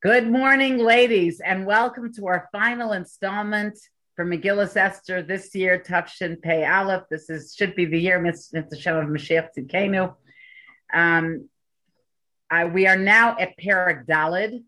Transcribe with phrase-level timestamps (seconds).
[0.00, 3.76] Good morning, ladies, and welcome to our final installment
[4.14, 7.02] for Megillah Esther this year, Tafshin Pei Aleph.
[7.10, 8.80] This is should be the year Mr.
[8.80, 10.14] Shem of Mashiach Tzidkenu.
[10.94, 11.48] Um,
[12.48, 14.62] I, we are now at Parak Dalid.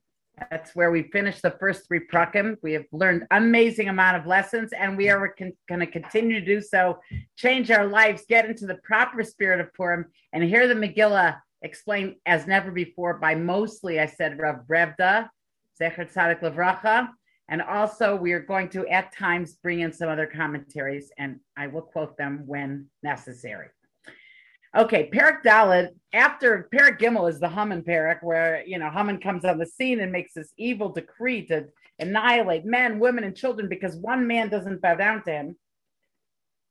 [0.51, 2.57] That's where we finished the first three prakim.
[2.61, 6.45] We have learned amazing amount of lessons, and we are con- going to continue to
[6.45, 6.99] do so.
[7.37, 12.17] Change our lives, get into the proper spirit of Purim, and hear the Megillah explained
[12.27, 15.29] as never before by mostly, I said, Rav Brevda,
[15.81, 17.09] Zecher Tzadik Levracha.
[17.49, 21.67] And also, we are going to at times bring in some other commentaries, and I
[21.67, 23.67] will quote them when necessary.
[24.77, 29.45] Okay, Parak Dalit, after Parak Gimel is the Haman Parak, where, you know, Haman comes
[29.45, 31.67] on the scene and makes this evil decree to
[31.99, 35.57] annihilate men, women, and children because one man doesn't bow down to him.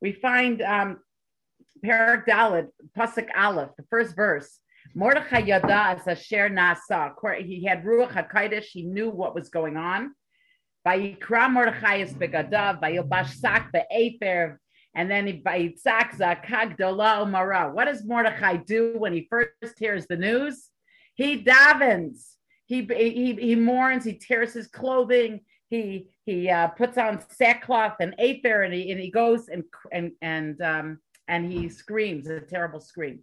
[0.01, 0.99] We find um,
[1.83, 4.59] Parak Dalit, Pasuk Aleph, the first verse.
[4.95, 7.13] Mordechai Yada as a Asher Nasa.
[7.45, 8.65] He had Ruach HaKadosh.
[8.65, 10.13] He knew what was going on.
[10.85, 12.81] Vayikra Mordechai is begadav.
[12.81, 14.59] Vayobash sak be'efer.
[14.95, 17.73] And then Vayitzak zakag dola umara.
[17.73, 20.69] What does Mordechai do when he first hears the news?
[21.13, 22.35] He davens.
[22.65, 24.03] He, he, he mourns.
[24.03, 25.41] He tears his clothing.
[25.69, 30.11] He he uh, puts on sackcloth and aether, and he and he goes and and
[30.21, 33.19] and um, and he screams a terrible scream.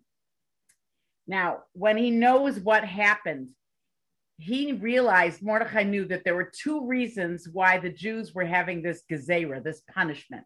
[1.26, 3.50] Now, when he knows what happened,
[4.38, 9.02] he realized Mordechai knew that there were two reasons why the Jews were having this
[9.10, 10.44] gezerah, this punishment.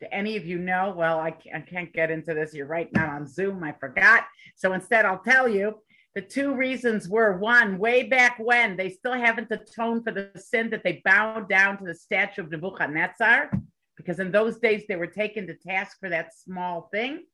[0.00, 0.94] Do any of you know?
[0.96, 2.54] Well, I can't, I can't get into this.
[2.54, 3.62] You're right now on Zoom.
[3.62, 4.24] I forgot.
[4.56, 5.76] So instead, I'll tell you.
[6.16, 10.68] The two reasons were one, way back when they still haven't atoned for the sin
[10.70, 13.52] that they bowed down to the statue of Nebuchadnezzar,
[13.96, 17.26] because in those days they were taken to task for that small thing.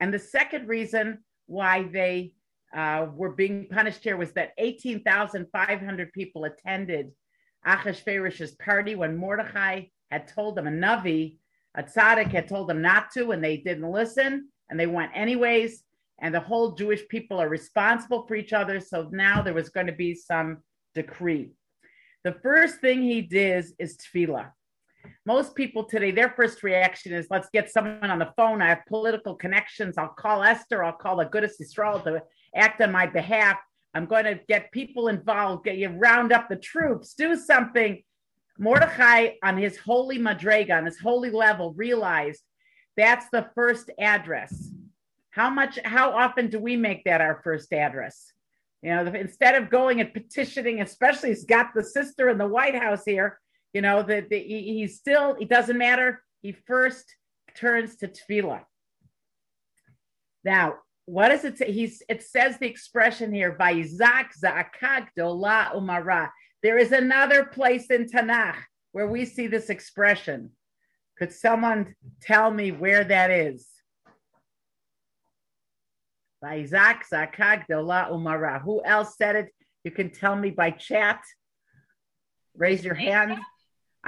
[0.00, 2.32] And the second reason why they
[2.74, 7.10] uh, were being punished here was that 18,500 people attended
[7.66, 11.38] Achashverosh's party when Mordechai had told them, a Navi,
[11.74, 15.82] a tzaddik had told them not to, and they didn't listen, and they went anyways.
[16.20, 18.80] And the whole Jewish people are responsible for each other.
[18.80, 20.58] So now there was going to be some
[20.94, 21.52] decree.
[22.24, 24.50] The first thing he did is tefillah.
[25.26, 28.62] Most people today, their first reaction is, let's get someone on the phone.
[28.62, 29.98] I have political connections.
[29.98, 30.82] I'll call Esther.
[30.82, 32.22] I'll call the Goodest Yisrael to
[32.54, 33.58] act on my behalf.
[33.94, 38.02] I'm going to get people involved, get you round up the troops, do something.
[38.58, 42.42] Mordechai, on his holy madrega, on his holy level, realized
[42.96, 44.70] that's the first address.
[45.30, 48.32] How much, how often do we make that our first address?
[48.82, 52.74] You know, instead of going and petitioning, especially he's got the sister in the White
[52.74, 53.40] House here,
[53.72, 56.22] you know, that he, he's still, it doesn't matter.
[56.40, 57.14] He first
[57.56, 58.62] turns to tefillah.
[60.44, 61.72] Now, what does it say?
[61.72, 66.30] He's, it says the expression here, Zakak Dola Umara.
[66.62, 68.56] There is another place in Tanakh
[68.92, 70.50] where we see this expression.
[71.18, 73.66] Could someone tell me where that is?
[76.42, 78.60] Zakak Dola Umara.
[78.62, 79.48] Who else said it?
[79.84, 81.22] You can tell me by chat.
[82.54, 83.38] Raise your hand.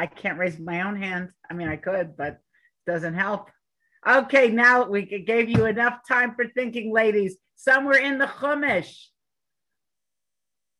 [0.01, 1.29] I can't raise my own hand.
[1.51, 3.51] I mean, I could, but it doesn't help.
[4.09, 7.37] Okay, now we gave you enough time for thinking, ladies.
[7.57, 8.95] Somewhere in the Chumash.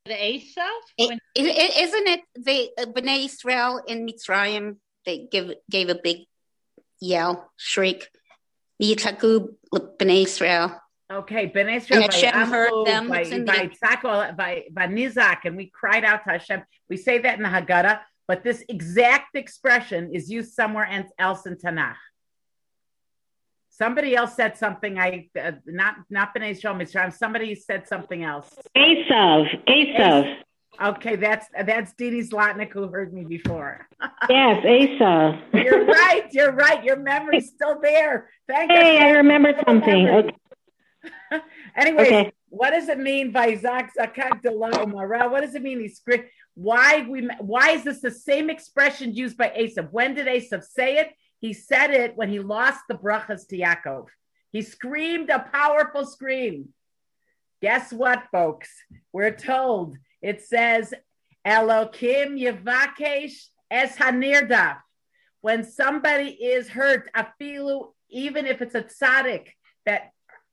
[0.07, 0.81] The Esav?
[0.97, 4.77] It, it, isn't it the uh, Bnei Israel in Mitzrayim?
[5.05, 6.21] They give gave a big
[6.99, 8.09] yell, shriek.
[8.83, 10.81] Yitaku Bnei Israel.
[11.13, 12.05] Okay, Bnei Israel.
[12.05, 13.09] And Hashem heard them.
[13.09, 13.71] By, by,
[14.03, 16.63] by, by, by Nizak, and we cried out to Hashem.
[16.89, 21.57] We say that in the Haggadah, but this exact expression is used somewhere else in
[21.57, 21.97] Tanakh.
[23.71, 25.01] Somebody else said something.
[25.01, 27.13] I uh, not not Bnei Israel Mitzrayim.
[27.13, 28.49] Somebody said something else.
[28.77, 29.47] Esav.
[29.67, 30.37] Esav.
[30.81, 33.89] Okay, that's that's Didi Zlotnick who heard me before.
[34.29, 35.65] yes, Esav.
[35.65, 36.29] you're right.
[36.31, 36.85] You're right.
[36.85, 38.31] Your memory's still there.
[38.47, 38.77] Thank you.
[38.77, 40.07] hey, I remember something.
[41.33, 41.43] Okay.
[41.75, 42.33] Anyways, okay.
[42.51, 44.41] What does it mean by Zakat
[45.31, 45.81] What does it mean?
[45.81, 46.03] He's
[46.55, 49.91] why we why is this the same expression used by Esav?
[49.93, 51.11] When did Esav say it?
[51.39, 54.09] He said it when he lost the brachas to Yaakov.
[54.51, 56.71] He screamed a powerful scream.
[57.63, 58.69] Guess what, folks?
[59.13, 60.93] We're told it says
[61.47, 64.79] Elokim Yevakesh Es Hanirdaf.
[65.41, 69.47] When somebody is hurt, afilu, even if it's a tzaddik
[69.87, 70.11] that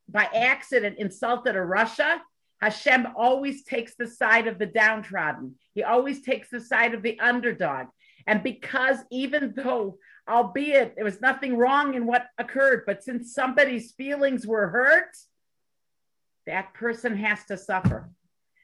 [0.09, 2.19] by accident insulted a rasha,
[2.61, 5.55] Hashem always takes the side of the downtrodden.
[5.75, 7.87] He always takes the side of the underdog.
[8.25, 13.93] And because even though albeit there was nothing wrong in what occurred, but since somebody's
[13.93, 15.15] feelings were hurt,
[16.45, 18.09] that person has to suffer.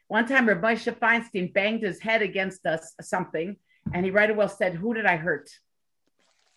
[0.07, 3.55] One time, Rabbi Feinstein banged his head against us something,
[3.93, 5.49] and he right away said, "Who did I hurt?"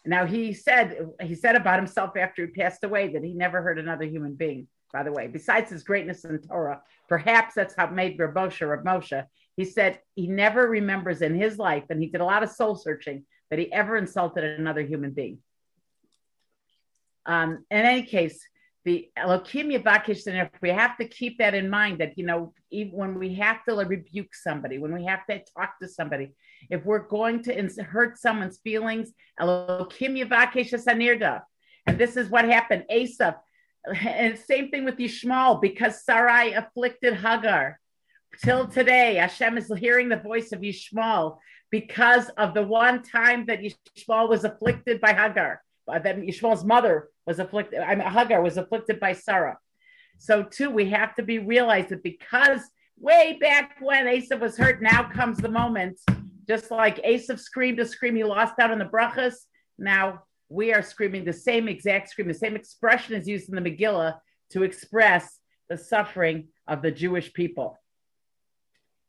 [0.05, 3.79] Now he said he said about himself after he passed away that he never hurt
[3.79, 4.69] another human being.
[4.93, 8.85] By the way, besides his greatness in Torah, perhaps that's how made Reb Moshe Reb
[8.85, 9.25] Moshe.
[9.56, 12.77] He said he never remembers in his life, and he did a lot of soul
[12.77, 15.38] searching, that he ever insulted another human being.
[17.25, 18.41] Um, in any case,
[18.85, 22.55] the Elohim Yavakish, and if we have to keep that in mind, that you know,
[22.71, 26.32] even when we have to rebuke somebody, when we have to talk to somebody,
[26.71, 30.73] if we're going to ins- hurt someone's feelings, Elohim Yavakish.
[31.89, 32.85] And this is what happened.
[32.91, 33.37] Esav,
[33.87, 37.79] and same thing with Yishmael, because Sarai afflicted Hagar.
[38.43, 41.38] Till today, Hashem is hearing the voice of Yishmael
[41.71, 47.09] because of the one time that Yishmael was afflicted by Hagar, uh, that Yishmael's mother
[47.27, 49.59] was afflicted, I mean, Hagar was afflicted by Sarah.
[50.19, 52.61] So, too, we have to be realized that because
[52.99, 55.99] way back when Asa was hurt, now comes the moment,
[56.49, 59.35] just like Asa screamed a scream he lost out on the brachas,
[59.79, 63.70] now we are screaming the same exact scream, the same expression is used in the
[63.70, 64.19] Megillah
[64.50, 65.38] to express
[65.69, 67.78] the suffering of the Jewish people.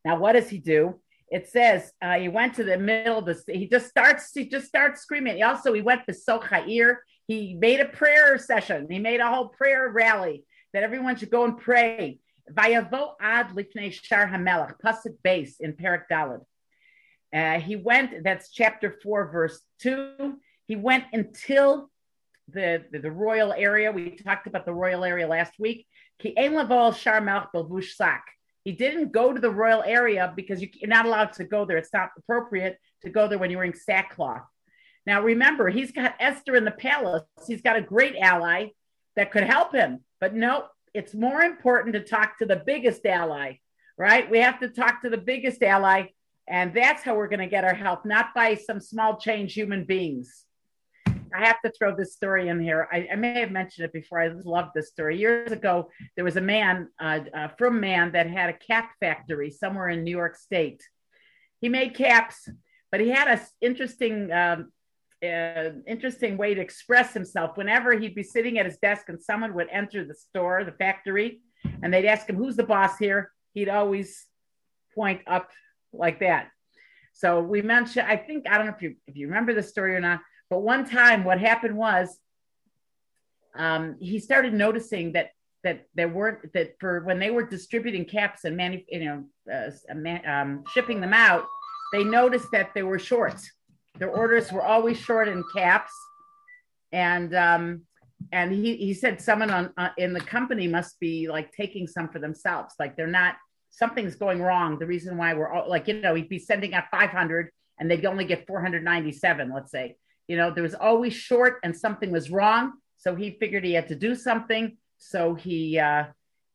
[0.03, 0.99] Now, what does he do?
[1.29, 3.37] It says uh, he went to the middle of the.
[3.53, 4.31] He just starts.
[4.33, 5.35] He just starts screaming.
[5.35, 6.97] He also, he went to Sochair.
[7.27, 8.87] He made a prayer session.
[8.89, 12.19] He made a whole prayer rally that everyone should go and pray.
[12.51, 16.45] Vayavo ad lifnei shar hamelach pasuk base in Perak Dalad.
[17.35, 18.23] Uh, he went.
[18.23, 20.37] That's chapter four, verse two.
[20.67, 21.89] He went until
[22.49, 23.91] the, the, the royal area.
[23.91, 25.87] We talked about the royal area last week.
[26.19, 26.33] He
[28.73, 31.77] didn't go to the royal area because you're not allowed to go there.
[31.77, 34.43] It's not appropriate to go there when you're wearing sackcloth.
[35.05, 37.23] Now, remember, he's got Esther in the palace.
[37.47, 38.67] He's got a great ally
[39.15, 40.01] that could help him.
[40.19, 43.59] But no, it's more important to talk to the biggest ally,
[43.97, 44.29] right?
[44.29, 46.07] We have to talk to the biggest ally.
[46.45, 49.85] And that's how we're going to get our help, not by some small change human
[49.85, 50.43] beings.
[51.35, 52.87] I have to throw this story in here.
[52.91, 54.21] I, I, may have mentioned it before.
[54.21, 55.17] I love this story.
[55.17, 59.49] Years ago, there was a man uh, uh, from man that had a cap factory
[59.49, 60.81] somewhere in New York State.
[61.59, 62.49] He made caps,
[62.91, 64.71] but he had an interesting, um,
[65.23, 67.57] uh, interesting way to express himself.
[67.57, 71.41] Whenever he'd be sitting at his desk and someone would enter the store, the factory,
[71.81, 74.25] and they'd ask him, "Who's the boss here?" He'd always
[74.93, 75.49] point up
[75.91, 76.49] like that.
[77.13, 78.07] So we mentioned.
[78.07, 80.59] I think I don't know if you if you remember the story or not but
[80.59, 82.17] one time, what happened was
[83.55, 85.31] um, he started noticing that
[85.63, 90.29] that there weren't that for when they were distributing caps and manu- you know uh,
[90.29, 91.45] um, shipping them out,
[91.91, 93.41] they noticed that they were short.
[93.97, 95.91] Their orders were always short in caps,
[96.91, 97.81] and um,
[98.31, 102.07] and he he said someone on uh, in the company must be like taking some
[102.07, 103.35] for themselves, like they're not
[103.69, 104.79] something's going wrong.
[104.79, 107.49] The reason why we're all, like you know he'd be sending out 500
[107.79, 109.97] and they'd only get 497, let's say
[110.27, 112.73] you know, there was always short and something was wrong.
[112.97, 114.77] So he figured he had to do something.
[114.97, 116.05] So he uh,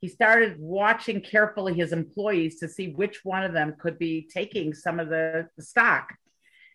[0.00, 4.74] he started watching carefully his employees to see which one of them could be taking
[4.74, 6.08] some of the, the stock.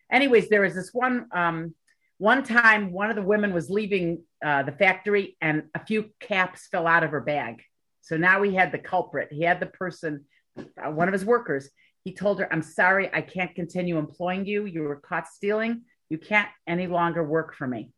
[0.09, 1.75] Anyways, there was this one um,
[2.17, 6.67] one time one of the women was leaving uh, the factory and a few caps
[6.71, 7.61] fell out of her bag.
[8.01, 9.27] So now he had the culprit.
[9.31, 10.25] He had the person,
[10.57, 11.69] uh, one of his workers.
[12.05, 14.65] He told her, "I'm sorry, I can't continue employing you.
[14.65, 17.91] You were caught stealing." You can't any longer work for me.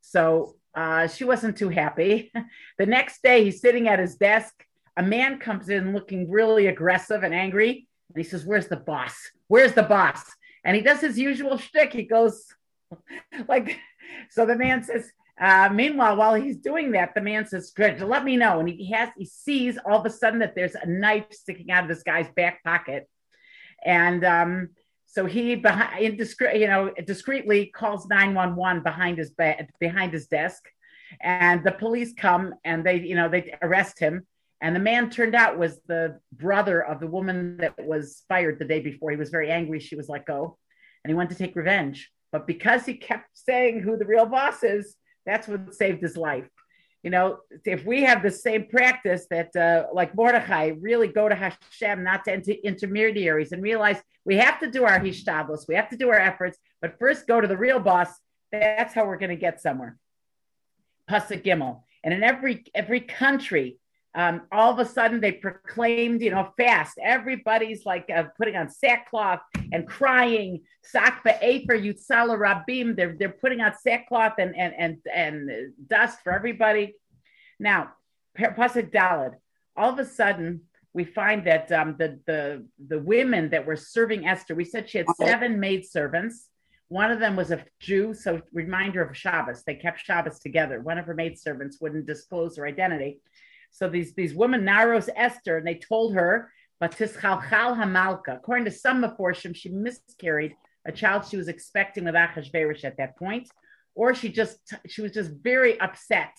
[0.00, 2.32] So uh, she wasn't too happy.
[2.78, 4.52] the next day, he's sitting at his desk.
[4.96, 7.88] A man comes in looking really aggressive and angry.
[8.14, 9.14] And he says, Where's the boss?
[9.48, 10.22] Where's the boss?
[10.64, 11.92] And he does his usual shtick.
[11.92, 12.46] He goes,
[13.48, 13.78] like,
[14.30, 18.24] so the man says, uh, meanwhile, while he's doing that, the man says, Good, let
[18.24, 18.60] me know.
[18.60, 21.82] And he has, he sees all of a sudden that there's a knife sticking out
[21.82, 23.08] of this guy's back pocket.
[23.84, 24.68] And um,
[25.12, 30.62] so he you know, discreetly calls 911 behind his bed, behind his desk.
[31.20, 34.26] And the police come and they, you know, they arrest him.
[34.62, 38.64] And the man turned out was the brother of the woman that was fired the
[38.64, 39.10] day before.
[39.10, 40.56] He was very angry she was let go
[41.04, 42.10] and he went to take revenge.
[42.30, 46.48] But because he kept saying who the real boss is, that's what saved his life
[47.02, 51.34] you know, if we have the same practice that, uh, like Mordechai, really go to
[51.34, 55.88] Hashem, not to inter- intermediaries, and realize we have to do our hishtadlus, we have
[55.90, 58.08] to do our efforts, but first go to the real boss.
[58.52, 59.96] That's how we're going to get somewhere.
[61.10, 63.78] Pasuk Gimel, and in every every country,
[64.14, 66.98] um, all of a sudden they proclaimed, you know, fast.
[67.02, 69.40] Everybody's like uh, putting on sackcloth
[69.72, 70.60] and crying.
[70.82, 72.94] Sakba Afer Yutsala Rabim.
[72.94, 76.94] They're they're putting on sackcloth and and and and dust for everybody.
[77.58, 77.92] Now,
[78.38, 79.32] Pasuk Dalad.
[79.74, 80.60] All of a sudden,
[80.92, 84.98] we find that um, the the the women that were serving Esther, we said she
[84.98, 86.48] had seven maid servants.
[86.88, 89.62] One of them was a Jew, so reminder of Shabbos.
[89.62, 90.82] They kept Shabbos together.
[90.82, 93.20] One of her maid servants wouldn't disclose her identity.
[93.72, 98.36] So these these women narrows Esther, and they told her, hamalka.
[98.36, 103.16] According to some Meforshim, she miscarried a child she was expecting with Achashverosh at that
[103.16, 103.48] point,
[103.94, 106.34] or she just she was just very upset,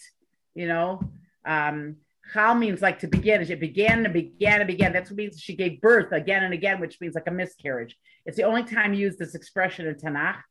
[0.53, 1.01] you know.
[1.45, 1.97] Um,
[2.31, 3.41] Chal means like to begin.
[3.41, 4.93] It began and began and began.
[4.93, 7.97] That's what means she gave birth again and again, which means like a miscarriage.
[8.25, 10.41] It's the only time used this expression in Tanakh.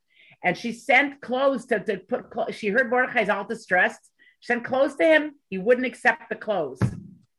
[0.44, 2.30] And she sent clothes to, to put.
[2.30, 2.54] Clothes.
[2.54, 4.10] She heard Mordechai's all distressed.
[4.42, 5.32] Sent clothes to him.
[5.48, 6.80] He wouldn't accept the clothes.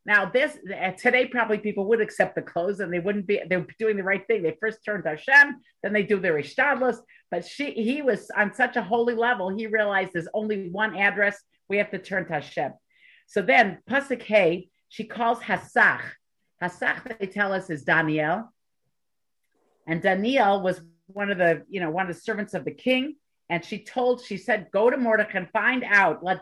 [0.05, 3.39] Now, this uh, today probably people would accept the clothes and they wouldn't be.
[3.47, 4.43] They were doing the right thing.
[4.43, 6.97] They first turned to Hashem, then they do their ishtadlus.
[7.31, 9.49] But she, he was on such a holy level.
[9.49, 11.39] He realized there's only one address.
[11.69, 12.73] We have to turn to Hashem.
[13.27, 16.01] So then, Pasuk Hey, she calls Hasach.
[16.61, 18.53] Hasach, they tell us, is Daniel.
[19.87, 23.15] And Daniel was one of the, you know, one of the servants of the king.
[23.49, 26.23] And she told, she said, go to Mordecai and find out.
[26.23, 26.39] What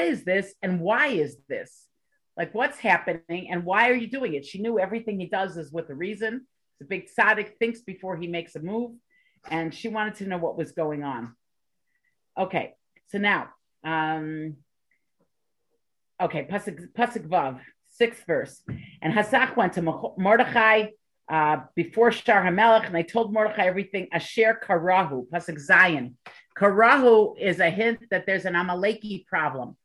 [0.00, 1.84] is this and why is this?
[2.36, 4.44] Like, what's happening and why are you doing it?
[4.44, 6.46] She knew everything he does is with a reason.
[6.80, 8.92] The big tzaddik thinks before he makes a move.
[9.48, 11.34] And she wanted to know what was going on.
[12.38, 12.74] Okay,
[13.08, 13.50] so now
[13.84, 14.56] um,
[16.20, 18.60] okay, Pasuk, Pasuk Vav, sixth verse.
[19.00, 19.82] And Hasach went to
[20.18, 20.88] Mordechai
[21.28, 24.08] uh, before Shar HaMelech, and they told Mordechai everything.
[24.12, 26.14] Asher Karahu, Pasuk Zayin.
[26.56, 29.76] Karahu is a hint that there's an Amaleki problem.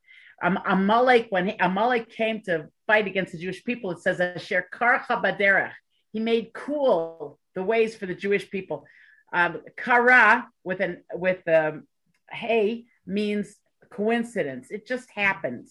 [0.43, 4.67] Um, Amalek, when he, Amalek came to fight against the Jewish people, it says Asher
[4.73, 5.73] Karcha Baderech.
[6.13, 8.85] He made cool the ways for the Jewish people.
[9.33, 11.87] Um, kara with an with um,
[12.29, 13.55] hey means
[13.89, 14.71] coincidence.
[14.71, 15.67] It just happened.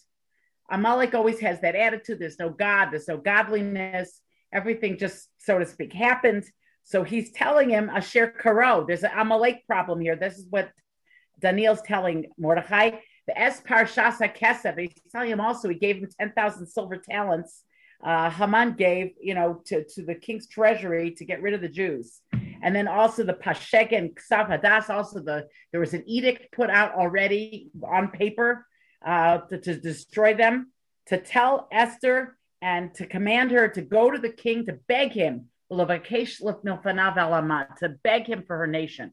[0.71, 2.19] Amalek always has that attitude.
[2.21, 4.21] There's no God, there's no godliness.
[4.53, 6.45] Everything just, so to speak, happened.
[6.85, 10.17] So he's telling him, Asher Karo, there's an Amalek problem here.
[10.17, 10.71] This is what
[11.41, 12.91] Daniel's telling Mordechai.
[13.27, 17.63] The Es Parshasa Kesef, he's telling him also, he gave him 10,000 silver talents.
[18.03, 21.69] Uh, Haman gave, you know, to, to the king's treasury to get rid of the
[21.69, 22.21] Jews.
[22.63, 26.95] And then also the Pashek and Ksav also the there was an edict put out
[26.95, 28.67] already on paper
[29.05, 30.73] uh, to, to destroy them,
[31.07, 35.47] to tell Esther and to command her to go to the king to beg him,
[35.71, 35.77] to
[38.03, 39.13] beg him for her nation.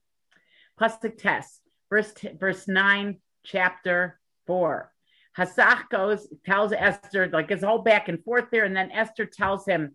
[0.79, 4.91] Pasuk Tess, verse, verse 9, chapter 4.
[5.37, 8.65] Hasach goes, tells Esther, like it's all back and forth there.
[8.65, 9.93] And then Esther tells him,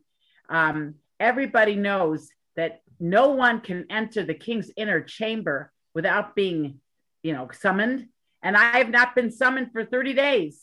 [0.49, 6.81] um, everybody knows that no one can enter the king's inner chamber without being,
[7.23, 8.09] you know, summoned.
[8.43, 10.61] And I have not been summoned for 30 days.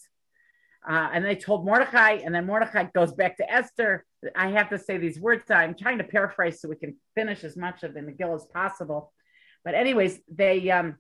[0.88, 4.06] Uh, and they told Mordecai, and then Mordecai goes back to Esther.
[4.36, 5.44] I have to say these words.
[5.52, 9.12] I'm trying to paraphrase so we can finish as much of the Megillah as possible.
[9.66, 10.96] But anyways, they um,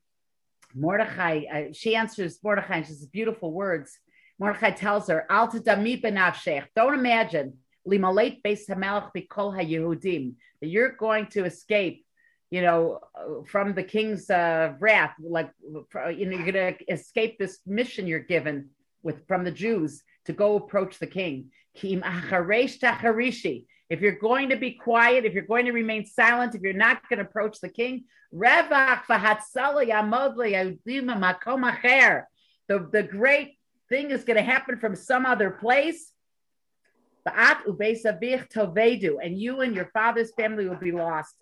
[0.75, 3.97] Mordecai, uh, she answers Mordecai, and she says beautiful words.
[4.37, 7.53] Mordecai tells her, Al Don't imagine
[7.87, 12.05] beis hayehudim that you're going to escape,
[12.51, 12.99] you know,
[13.47, 15.13] from the king's uh, wrath.
[15.19, 15.85] Like you
[16.25, 18.69] know, you're going to escape this mission you're given
[19.03, 21.51] with from the Jews to go approach the king.
[23.89, 27.07] If you're going to be quiet, if you're going to remain silent, if you're not
[27.09, 28.99] going to approach the king, the,
[32.91, 33.57] the great
[33.89, 36.11] thing is going to happen from some other place
[39.21, 41.35] and you and your father's family will be lost.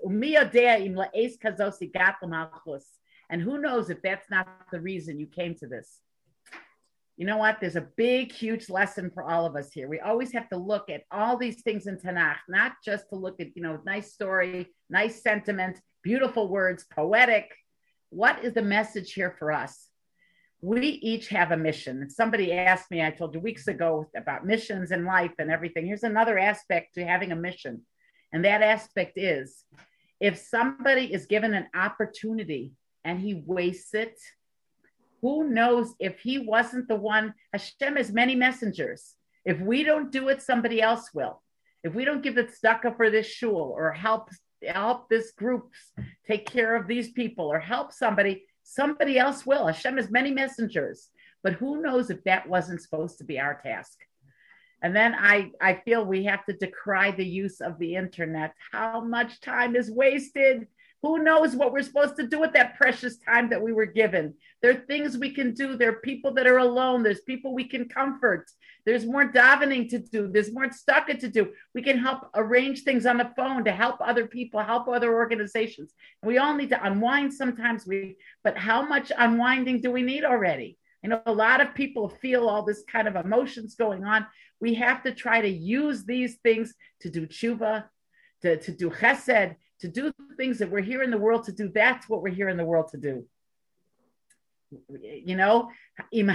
[3.29, 5.99] And who knows if that's not the reason you came to this.
[7.17, 7.57] You know what?
[7.59, 9.87] There's a big, huge lesson for all of us here.
[9.87, 13.39] We always have to look at all these things in Tanakh, not just to look
[13.39, 17.51] at, you know, nice story, nice sentiment, beautiful words, poetic.
[18.09, 19.87] What is the message here for us?
[20.61, 22.09] we each have a mission.
[22.09, 25.85] Somebody asked me, I told you weeks ago about missions in life and everything.
[25.85, 27.83] Here's another aspect to having a mission.
[28.33, 29.63] And that aspect is
[30.19, 34.19] if somebody is given an opportunity and he wastes it,
[35.21, 37.33] who knows if he wasn't the one?
[37.53, 39.15] Hashem has many messengers.
[39.45, 41.41] If we don't do it, somebody else will.
[41.83, 44.29] If we don't give the tzedakah for this shul or help
[44.65, 45.71] help this group
[46.25, 49.65] take care of these people or help somebody, Somebody else will.
[49.65, 51.09] Hashem has many messengers,
[51.41, 53.97] but who knows if that wasn't supposed to be our task?
[54.83, 58.53] And then I, I feel we have to decry the use of the internet.
[58.73, 60.67] How much time is wasted
[61.03, 64.33] Who knows what we're supposed to do with that precious time that we were given?
[64.61, 65.77] There are things we can do.
[65.77, 67.03] There are people that are alone.
[67.03, 68.49] There's people we can comfort.
[68.85, 70.27] There's more davening to do.
[70.27, 71.53] There's more stucca to do.
[71.75, 75.93] We can help arrange things on the phone to help other people, help other organizations.
[76.23, 77.85] We all need to unwind sometimes.
[77.85, 80.79] We, but how much unwinding do we need already?
[81.03, 84.25] I know a lot of people feel all this kind of emotions going on.
[84.59, 87.85] We have to try to use these things to do tshuva,
[88.41, 91.51] to, to do chesed, to do the things that we're here in the world to
[91.51, 91.69] do.
[91.69, 93.25] That's what we're here in the world to do
[95.01, 95.69] you know.
[96.11, 96.27] Let's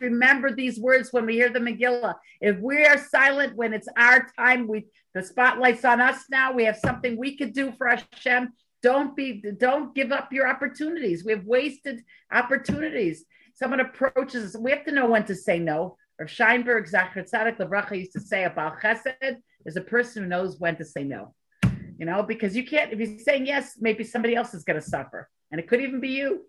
[0.00, 2.14] remember these words when we hear the Megillah.
[2.40, 6.52] If we are silent when it's our time, we the spotlight's on us now.
[6.52, 8.52] We have something we could do for Hashem.
[8.82, 11.24] Don't be, don't give up your opportunities.
[11.24, 13.24] We have wasted opportunities.
[13.54, 14.60] Someone approaches us.
[14.60, 15.96] We have to know when to say no.
[16.18, 20.58] Or Scheinberg, Zachar Tzadik, Levracha used to say about Chesed is a person who knows
[20.58, 21.34] when to say no.
[21.96, 24.86] You know, because you can't, if you're saying yes, maybe somebody else is going to
[24.86, 26.44] suffer and it could even be you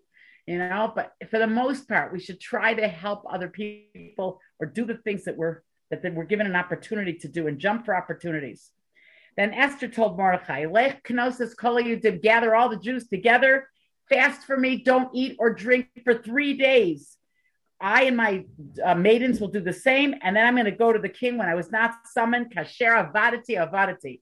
[0.48, 4.66] you know but for the most part we should try to help other people or
[4.66, 5.62] do the things that we're
[5.92, 8.72] that, we're given an opportunity to do and jump for opportunities
[9.36, 11.54] then esther told mordechai lech kenosis
[11.86, 13.68] you did gather all the jews together
[14.08, 17.16] fast for me don't eat or drink for three days
[17.78, 18.46] I and my
[18.82, 21.36] uh, maidens will do the same, and then I'm going to go to the king
[21.36, 22.50] when I was not summoned.
[22.50, 24.20] Kasher avadati avadati.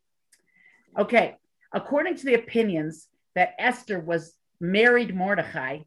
[0.98, 1.36] Okay,
[1.72, 5.80] according to the opinions that Esther was married Mordecai,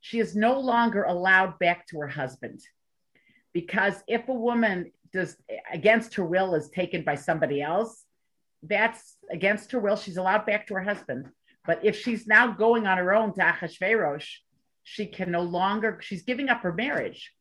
[0.00, 2.60] she is no longer allowed back to her husband.
[3.52, 5.36] Because if a woman does
[5.72, 8.04] against her will is taken by somebody else,
[8.62, 9.96] that's against her will.
[9.96, 11.30] She's allowed back to her husband.
[11.64, 14.26] But if she's now going on her own to Achashverosh,
[14.82, 17.32] she can no longer, she's giving up her marriage.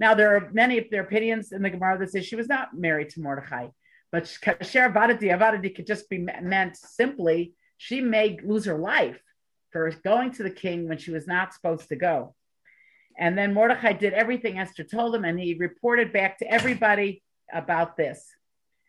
[0.00, 2.74] Now, there are many of their opinions in the Gemara that say she was not
[2.74, 3.68] married to Mordechai,
[4.10, 9.20] but Kasher Avadati, Avadati could just be meant simply she may lose her life
[9.70, 12.34] for going to the king when she was not supposed to go.
[13.18, 17.22] And then Mordecai did everything Esther told him, and he reported back to everybody
[17.52, 18.26] about this.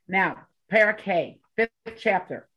[0.07, 2.47] Now, Parak fifth chapter.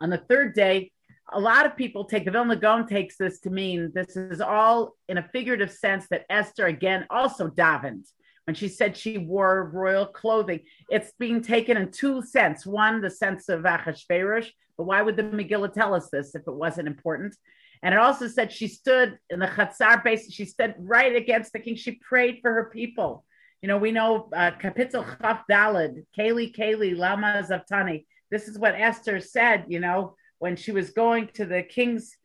[0.00, 0.92] On the third day,
[1.32, 4.96] a lot of people take the Vilna Gaon takes this to mean this is all
[5.08, 8.06] in a figurative sense that Esther again also davened
[8.50, 10.58] when she said she wore royal clothing.
[10.90, 12.66] It's being taken in two sense.
[12.66, 16.52] One, the sense of Achashverosh, but why would the Megillah tell us this if it
[16.52, 17.36] wasn't important?
[17.84, 20.32] And it also said she stood in the Chatzar base.
[20.32, 21.76] She stood right against the king.
[21.76, 23.24] She prayed for her people.
[23.62, 28.04] You know, we know uh, Kapitel Chaf Dalid, Kayli Kayli, Lama Zavtani.
[28.32, 32.16] This is what Esther said, you know, when she was going to the king's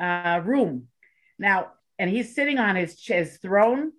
[0.00, 0.88] uh, room.
[1.38, 3.92] Now, and he's sitting on his, his throne.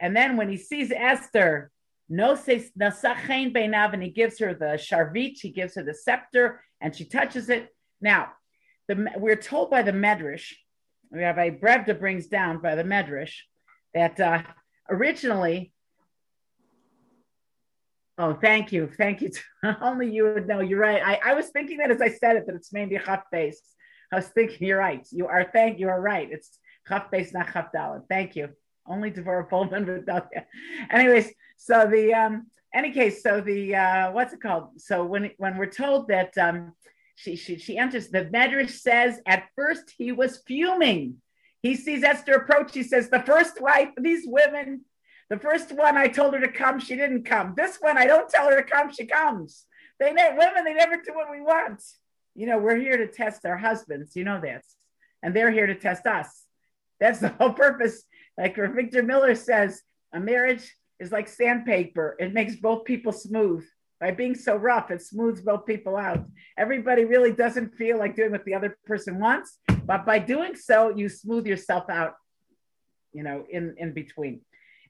[0.00, 1.70] And then when he sees Esther,
[2.08, 6.94] no says beinav, and he gives her the sharvit, he gives her the scepter, and
[6.94, 7.68] she touches it.
[8.00, 8.32] Now,
[8.88, 10.52] the, we're told by the Medrash,
[11.10, 13.34] Rabbi Brevda brings down by the Medrash,
[13.94, 14.42] that uh,
[14.90, 15.72] originally,
[18.18, 19.30] oh, thank you, thank you.
[19.80, 20.60] Only you would know.
[20.60, 21.02] You're right.
[21.04, 23.60] I, I was thinking that as I said it, that it's mainly chaf base.
[24.12, 25.06] I was thinking, you're right.
[25.10, 25.48] You are.
[25.50, 26.28] Thank you are right.
[26.30, 27.68] It's chaf not chaf.
[28.08, 28.50] Thank you.
[28.86, 30.22] Only Devorah Pullman would know.
[30.90, 34.80] Anyways, so the um, any case, so the uh, what's it called?
[34.80, 36.72] So when when we're told that um,
[37.14, 41.16] she, she she enters, the Medrash says at first he was fuming.
[41.62, 42.74] He sees Esther approach.
[42.74, 44.84] He says, "The first wife, these women,
[45.30, 47.54] the first one I told her to come, she didn't come.
[47.56, 49.64] This one I don't tell her to come, she comes.
[50.00, 51.82] They ne- women, they never do what we want.
[52.34, 54.16] You know, we're here to test our husbands.
[54.16, 54.64] You know that,
[55.22, 56.44] and they're here to test us.
[56.98, 58.02] That's the whole purpose.
[58.38, 62.16] Like Victor Miller says, a marriage is like sandpaper.
[62.18, 63.64] It makes both people smooth.
[64.00, 66.24] By being so rough, it smooths both people out.
[66.58, 70.88] Everybody really doesn't feel like doing what the other person wants, but by doing so,
[70.96, 72.14] you smooth yourself out,
[73.12, 74.40] you know, in, in between.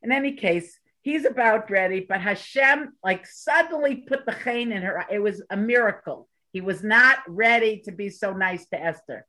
[0.02, 5.04] In any case, he's about ready, but Hashem like suddenly put the chain in her.
[5.10, 6.28] It was a miracle.
[6.52, 9.26] He was not ready to be so nice to Esther.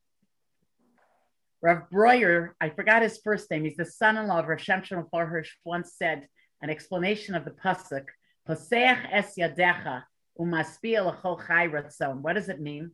[1.64, 3.64] Rav Breuer, I forgot his first name.
[3.64, 6.28] He's the son-in-law of Rav Shimshon Hirsch, once said
[6.62, 8.04] an explanation of the pasuk,
[8.46, 10.04] Poseach es yadecha
[10.38, 12.18] umaspia l'chol chai ratzon.
[12.18, 12.92] What does it mean?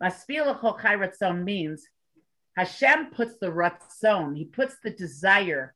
[0.00, 1.84] Maspia l'chol chai ratzon means
[2.56, 5.74] Hashem puts the ratzon, he puts the desire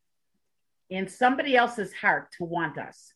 [0.90, 3.12] in somebody else's heart to want us.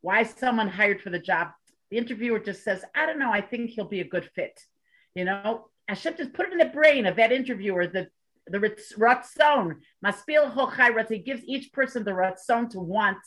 [0.00, 1.50] Why someone hired for the job?
[1.92, 4.58] The interviewer just says, I don't know, I think he'll be a good fit.
[5.14, 8.08] You know, Hashem just put it in the brain of that interviewer that
[8.46, 13.18] the ratzon, maspil hochai He gives each person the ratzon to want.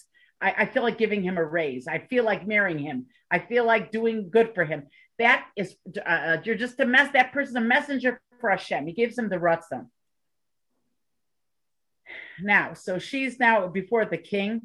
[0.42, 1.88] I, I, feel like giving him a raise.
[1.88, 3.06] I feel like marrying him.
[3.32, 4.88] I feel like doing good for him.
[5.18, 7.12] that is uh, you're just a mess.
[7.14, 8.86] That person's a messenger for Hashem.
[8.88, 9.88] He gives him the ratzon.
[12.42, 14.64] Now, so she's now before the king,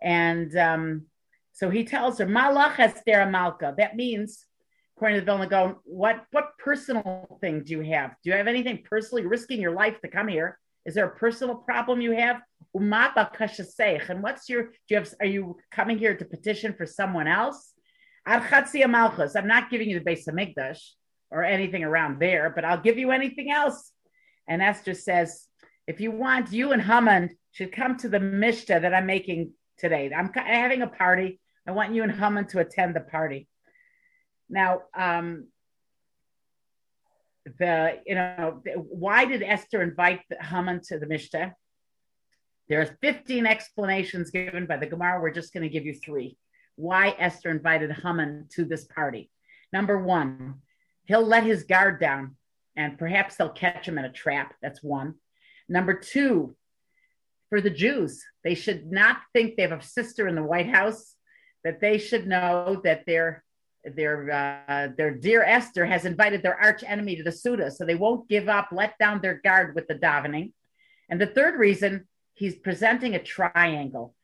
[0.00, 1.06] and um,
[1.52, 3.74] so he tells her, Malach Esther Malka.
[3.76, 4.46] That means,
[5.02, 8.14] according to the Vilna Gaon, what what personal thing do you have?
[8.22, 10.60] Do you have anything personally risking your life to come here?
[10.86, 12.40] Is there a personal problem you have?
[12.72, 12.92] And
[14.22, 15.12] what's your do you have?
[15.18, 17.72] Are you coming here to petition for someone else?
[18.24, 20.78] I'm not giving you the base of Mikdash
[21.32, 23.90] or anything around there, but I'll give you anything else.
[24.46, 25.48] And Esther says,
[25.88, 30.12] if you want, you and Haman should come to the Mishta that I'm making today.
[30.16, 31.40] I'm having a party.
[31.66, 33.48] I want you and Haman to attend the party.
[34.52, 35.46] Now, um,
[37.58, 41.54] the you know why did Esther invite Haman to the Mishta?
[42.68, 45.20] There are 15 explanations given by the Gemara.
[45.20, 46.36] We're just going to give you three.
[46.76, 49.30] Why Esther invited Haman to this party?
[49.72, 50.60] Number one,
[51.06, 52.36] he'll let his guard down,
[52.76, 54.54] and perhaps they'll catch him in a trap.
[54.62, 55.14] That's one.
[55.68, 56.54] Number two,
[57.48, 61.16] for the Jews, they should not think they have a sister in the White House.
[61.64, 63.44] That they should know that their
[63.84, 67.94] their uh, their dear Esther has invited their arch enemy to the Suda, so they
[67.94, 70.52] won't give up, let down their guard with the davening.
[71.08, 74.14] And the third reason, he's presenting a triangle.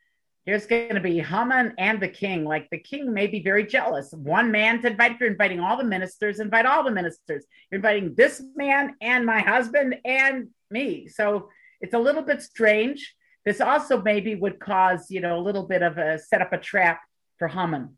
[0.47, 2.47] Here's going to be Haman and the king.
[2.47, 4.13] Like the king may be very jealous.
[4.13, 7.45] One man to invite, you're inviting all the ministers, invite all the ministers.
[7.71, 11.09] You're inviting this man and my husband and me.
[11.09, 11.51] So
[11.83, 13.15] it's a little bit strange.
[13.45, 16.59] This also maybe would cause, you know, a little bit of a set up a
[16.59, 17.03] trap
[17.39, 17.98] for Haman.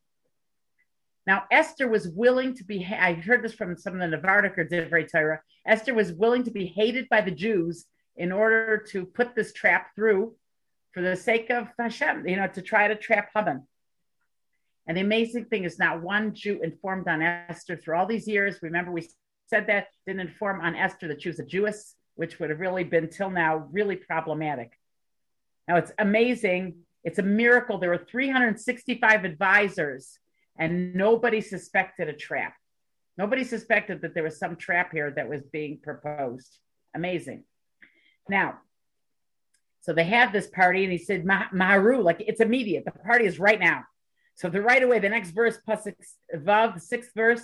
[1.26, 4.64] Now, Esther was willing to be, I heard this from some of the Navardic or
[4.64, 5.40] Divrei Torah.
[5.66, 9.94] Esther was willing to be hated by the Jews in order to put this trap
[9.94, 10.34] through
[10.92, 13.66] for the sake of Hashem, you know, to try to trap Haman.
[14.86, 18.56] And the amazing thing is, not one Jew informed on Esther through all these years.
[18.62, 19.08] Remember, we
[19.46, 22.84] said that didn't inform on Esther that she was a Jewess, which would have really
[22.84, 24.72] been till now really problematic.
[25.68, 26.78] Now it's amazing.
[27.04, 27.78] It's a miracle.
[27.78, 30.18] There were 365 advisors
[30.58, 32.54] and nobody suspected a trap.
[33.16, 36.58] Nobody suspected that there was some trap here that was being proposed.
[36.94, 37.44] Amazing.
[38.28, 38.58] Now,
[39.82, 42.84] so they have this party, and he said, Maharu, like it's immediate.
[42.84, 43.84] The party is right now.
[44.34, 45.86] So the right away, the next verse, plus
[46.32, 47.42] above the sixth verse,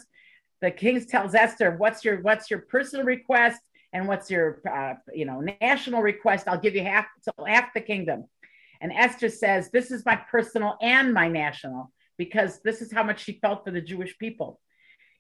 [0.63, 3.61] the king tells Esther, "What's your what's your personal request,
[3.93, 6.49] and what's your uh, you know national request?
[6.49, 8.25] I'll give you half so half the kingdom."
[8.81, 13.23] And Esther says, "This is my personal and my national." Because this is how much
[13.23, 14.61] she felt for the Jewish people.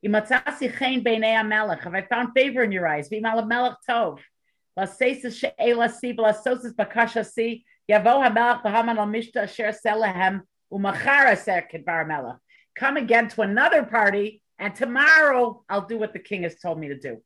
[0.02, 3.08] Have I found favor in your eyes?
[12.78, 16.88] Come again to another party, and tomorrow I'll do what the king has told me
[16.88, 17.22] to do.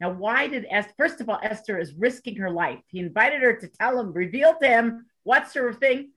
[0.00, 0.92] Now, why did Esther?
[0.96, 2.80] First of all, Esther is risking her life.
[2.88, 6.10] He invited her to tell him, reveal to him what's her thing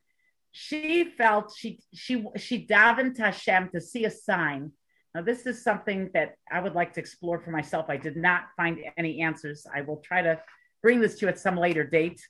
[0.58, 4.72] she felt she she she davened to Hashem to see a sign.
[5.14, 7.86] Now, this is something that I would like to explore for myself.
[7.90, 9.68] I did not find any answers.
[9.74, 10.42] I will try to
[10.82, 12.22] bring this to you at some later date.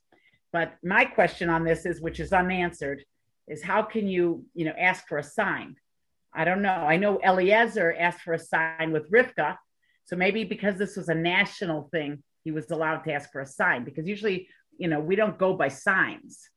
[0.51, 3.03] But my question on this is, which is unanswered,
[3.47, 5.75] is how can you, you know, ask for a sign?
[6.33, 6.69] I don't know.
[6.93, 9.55] I know Eliezer asked for a sign with Rivka.
[10.03, 13.45] So maybe because this was a national thing, he was allowed to ask for a
[13.45, 16.49] sign because usually, you know, we don't go by signs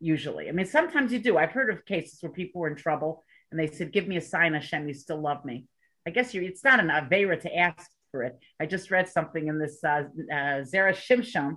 [0.00, 0.48] usually.
[0.48, 1.36] I mean, sometimes you do.
[1.38, 4.20] I've heard of cases where people were in trouble and they said, Give me a
[4.20, 5.66] sign, Hashem, you still love me.
[6.06, 8.38] I guess you it's not an Avera to ask for it.
[8.60, 11.56] I just read something in this uh, uh, Zera Shimshon,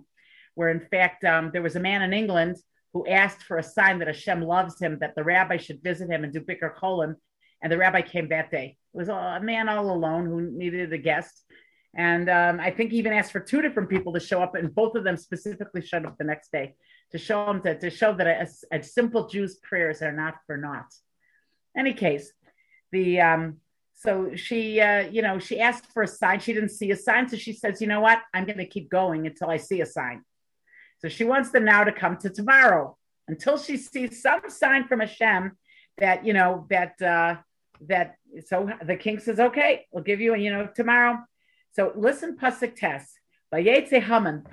[0.56, 2.58] where in fact um, there was a man in England
[2.93, 6.23] who asked for a sign that Hashem loves him, that the rabbi should visit him
[6.23, 7.15] and do Bikur Cholim.
[7.63, 8.77] And the rabbi came that day.
[8.93, 11.43] It was a man all alone who needed a guest.
[11.95, 14.73] And um, I think he even asked for two different people to show up, and
[14.73, 16.73] both of them specifically showed up the next day
[17.12, 20.58] to show them to, to show that a, a simple Jew's prayers are not for
[20.58, 20.93] naught.
[21.78, 22.32] Any case,
[22.91, 23.58] the um,
[23.93, 26.39] so she uh, you know she asked for a sign.
[26.39, 28.89] She didn't see a sign, so she says, you know what, I'm going to keep
[28.89, 30.24] going until I see a sign.
[31.00, 32.97] So she wants them now to come to tomorrow
[33.28, 35.58] until she sees some sign from Hashem
[35.97, 37.36] that you know that uh,
[37.88, 38.15] that.
[38.45, 41.17] So the king says, okay, we'll give you, you know, tomorrow.
[41.74, 43.10] So listen, pasuk test.
[43.54, 44.45] Haman,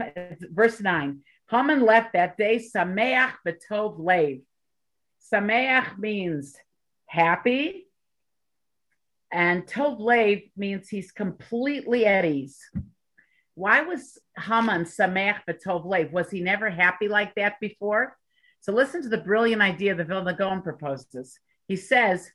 [0.51, 1.21] verse nine.
[1.50, 4.40] Haman left that day Sameach Betov Lev.
[5.32, 6.56] Sameach means
[7.06, 7.87] happy,
[9.30, 12.58] and Tov Lev means he's completely at ease.
[13.54, 16.12] Why was Haman Sameach Betov Lev?
[16.12, 18.16] Was he never happy like that before?
[18.61, 21.38] So listen to the brilliant idea the Vilna Gaon proposes.
[21.66, 22.30] He says,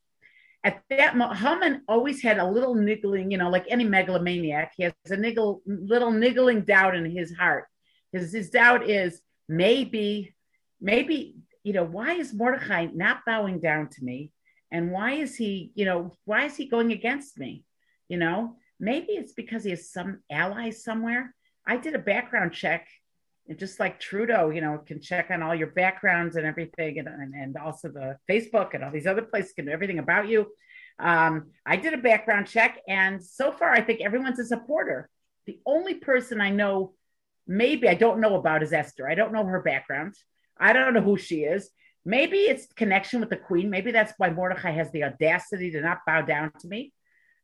[0.63, 4.83] at that moment, Haman always had a little niggling, you know, like any megalomaniac, he
[4.83, 7.65] has a niggle, little niggling doubt in his heart.
[8.13, 10.33] His, his doubt is maybe,
[10.79, 14.31] maybe, you know, why is Mordecai not bowing down to me?
[14.71, 17.63] And why is he, you know, why is he going against me?
[18.07, 21.35] You know, maybe it's because he has some allies somewhere.
[21.67, 22.87] I did a background check
[23.47, 27.07] and just like Trudeau, you know, can check on all your backgrounds and everything, and,
[27.07, 30.47] and, and also the Facebook and all these other places can do everything about you.
[30.99, 35.09] Um, I did a background check, and so far, I think everyone's a supporter.
[35.45, 36.93] The only person I know,
[37.47, 39.07] maybe I don't know about, is Esther.
[39.09, 40.15] I don't know her background.
[40.57, 41.69] I don't know who she is.
[42.05, 43.69] Maybe it's connection with the queen.
[43.69, 46.93] Maybe that's why Mordecai has the audacity to not bow down to me.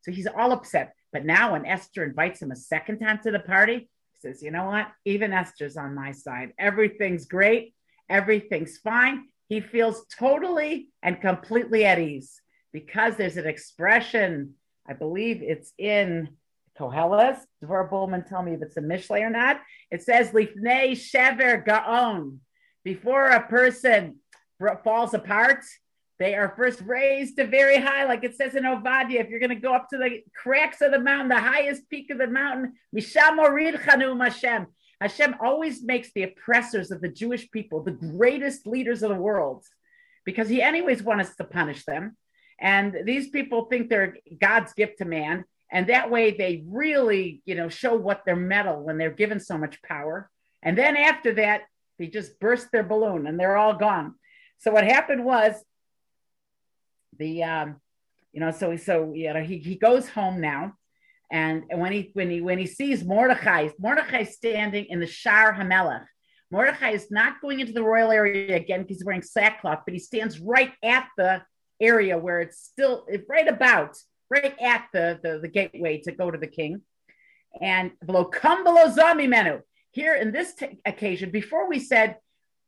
[0.02, 0.94] So he's all upset.
[1.12, 4.52] But now, when Esther invites him a second time to the party, he says, you
[4.52, 4.88] know what?
[5.06, 6.54] Even Esther's on my side.
[6.60, 7.74] Everything's great.
[8.10, 9.26] Everything's fine.
[9.48, 14.54] He feels totally and completely at ease because there's an expression,
[14.88, 16.30] I believe it's in
[16.80, 17.40] Koheles.
[17.64, 19.62] Dvor Bullman, tell me if it's a Mishlei or not.
[19.92, 22.40] It says, Lifnei Shever Gaon.
[22.84, 24.18] Before a person
[24.84, 25.64] falls apart,
[26.20, 29.22] they are first raised to very high, like it says in Ovadia.
[29.22, 32.10] If you're going to go up to the cracks of the mountain, the highest peak
[32.12, 32.74] of the mountain,
[34.22, 34.68] Hashem.
[35.02, 39.64] Hashem always makes the oppressors of the Jewish people the greatest leaders of the world
[40.26, 42.18] because he, anyways, wants to punish them.
[42.60, 45.46] And these people think they're God's gift to man.
[45.72, 49.58] And that way they really, you know, show what they're metal when they're given so
[49.58, 50.30] much power.
[50.64, 51.62] And then after that,
[51.98, 54.16] they just burst their balloon and they're all gone.
[54.60, 55.54] So what happened was
[57.18, 57.76] the um,
[58.32, 60.74] you know, so so you know, he, he goes home now,
[61.32, 65.54] and, and when he when he when he sees Mordechai, Mordechai standing in the Shar
[65.54, 66.06] Hamelech.
[66.52, 70.00] Mordechai is not going into the royal area again because he's wearing sackcloth, but he
[70.00, 71.44] stands right at the
[71.80, 73.96] area where it's still right about
[74.30, 76.82] right at the, the, the gateway to go to the king.
[77.62, 79.62] And below come below zombie menu.
[79.92, 82.18] Here in this t- occasion, before we said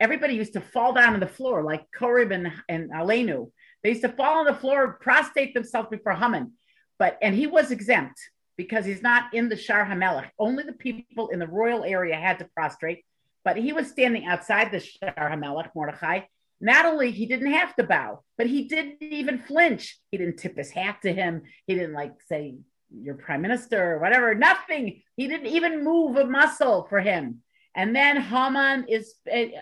[0.01, 3.51] everybody used to fall down on the floor like Korib and, and Alenu.
[3.83, 6.53] They used to fall on the floor, prostrate themselves before Haman.
[6.97, 8.19] But and he was exempt
[8.57, 10.29] because he's not in the Shar Hamelech.
[10.37, 13.05] Only the people in the royal area had to prostrate.
[13.45, 16.21] But he was standing outside the Shar Hamelech, Mordechai.
[16.61, 19.99] Not only he didn't have to bow, but he didn't even flinch.
[20.11, 21.41] He didn't tip his hat to him.
[21.65, 22.55] He didn't like say
[22.93, 24.35] your prime minister or whatever.
[24.35, 25.01] Nothing.
[25.17, 27.41] He didn't even move a muscle for him.
[27.75, 29.15] And then Haman is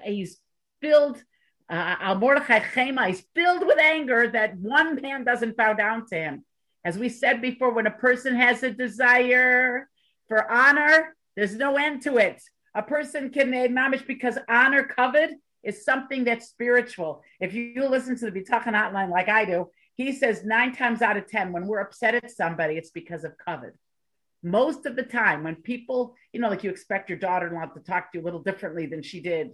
[0.03, 0.39] he's
[0.81, 1.23] filled
[1.69, 6.15] uh, Al Mordechai Chema is filled with anger that one man doesn't bow down to
[6.15, 6.43] him.
[6.83, 9.87] As we said before, when a person has a desire
[10.27, 12.41] for honor, there's no end to it.
[12.73, 17.23] A person can acknowledge because honor kavod is something that's spiritual.
[17.39, 21.17] If you listen to the Bitachon outline like I do, he says nine times out
[21.17, 23.71] of 10, when we're upset at somebody, it's because of kavod.
[24.41, 27.65] Most of the time, when people, you know, like you expect your daughter in law
[27.65, 29.51] to talk to you a little differently than she did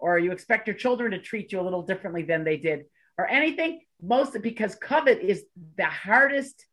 [0.00, 2.86] or you expect your children to treat you a little differently than they did,
[3.18, 5.44] or anything, most because kavod is
[5.76, 6.66] the hardest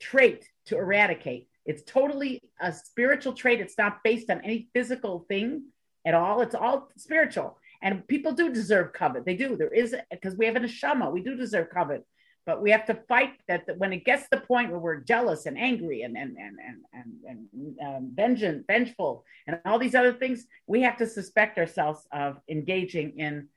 [0.00, 1.48] trait to eradicate.
[1.66, 3.60] It's totally a spiritual trait.
[3.60, 5.64] It's not based on any physical thing
[6.06, 6.40] at all.
[6.40, 7.58] It's all spiritual.
[7.82, 9.24] And people do deserve kavod.
[9.24, 9.56] They do.
[9.56, 11.12] There is because we have an neshama.
[11.12, 12.02] We do deserve kavod
[12.48, 15.00] but we have to fight that, that when it gets to the point where we're
[15.00, 19.94] jealous and angry and and and and and, and um, vengeance, vengeful, and all these
[19.94, 23.48] other things, we have to suspect ourselves of engaging in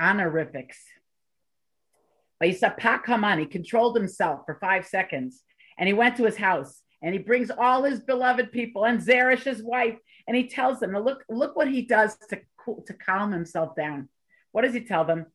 [0.00, 0.78] honorifics.
[2.38, 5.42] But he said, Haman, he controlled himself for five seconds,
[5.76, 9.44] and he went to his house, and he brings all his beloved people and Zeresh,
[9.44, 12.40] his wife, and he tells them, look, look what he does to
[12.86, 14.08] to calm himself down.
[14.52, 15.26] What does he tell them?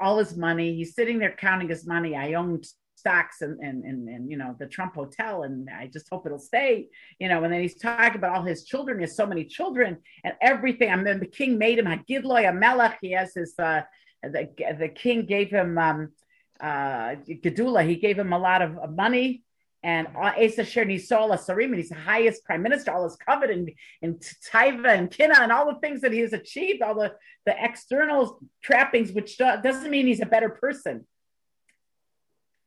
[0.00, 0.74] all his money.
[0.74, 2.14] He's sitting there counting his money.
[2.14, 2.60] I own
[2.96, 5.42] stocks and, and, and, and, you know, the Trump hotel.
[5.42, 8.64] And I just hope it'll stay, you know, and then he's talking about all his
[8.64, 8.98] children.
[8.98, 10.90] He has so many children and everything.
[10.90, 12.98] I mean, the king made him a Gidloy, a Melech.
[13.00, 13.82] He has his, uh,
[14.22, 16.12] the, the king gave him, um,
[16.60, 17.86] uh, Gedula.
[17.86, 19.42] He gave him a lot of money
[19.86, 23.70] and Asa Sherni Sola Sarim, he's the highest prime minister, all his kavod and,
[24.02, 24.20] and
[24.52, 27.12] Taiva and Kina and all the things that he has achieved, all the,
[27.44, 31.06] the external trappings, which doesn't mean he's a better person.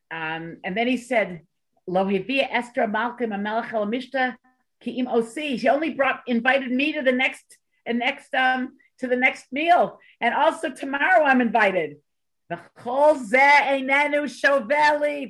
[0.10, 1.42] Um, and then he said,
[1.90, 4.38] Lohivia Esther Malkim Amelech Mishta
[4.82, 5.60] Ki'im Osi.
[5.60, 10.00] He only brought invited me to the next and next um to the next meal.
[10.22, 11.98] And also tomorrow I'm invited.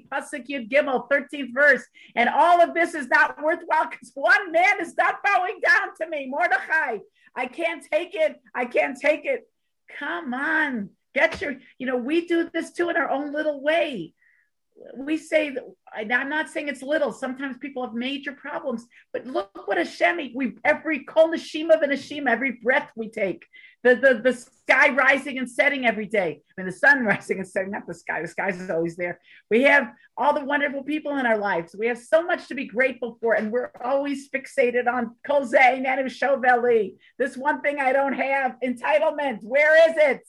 [0.09, 1.83] Pasuk Yud Gimel, 13th verse.
[2.15, 6.07] And all of this is not worthwhile because one man is not bowing down to
[6.07, 6.27] me.
[6.27, 6.99] Mordechai,
[7.35, 8.41] I can't take it.
[8.55, 9.49] I can't take it.
[9.97, 10.89] Come on.
[11.13, 14.13] Get your, you know, we do this too in our own little way.
[14.95, 15.55] we say
[15.93, 17.11] I'm not saying it's little.
[17.11, 22.51] Sometimes people have major problems, but look what Hashem, we every kol neshima v'neshima, every
[22.63, 23.45] breath we take,
[23.83, 26.41] the, the the sky rising and setting every day.
[26.49, 28.21] I mean, the sun rising and setting, not the sky.
[28.21, 29.19] The sky is always there.
[29.49, 31.75] We have all the wonderful people in our lives.
[31.77, 35.81] We have so much to be grateful for, and we're always fixated on kol zeh
[35.83, 36.95] nanu shoveli.
[37.17, 39.43] This one thing I don't have, entitlement.
[39.43, 40.21] Where is it?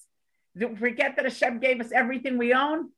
[0.57, 2.91] Do forget that Hashem gave us everything we own.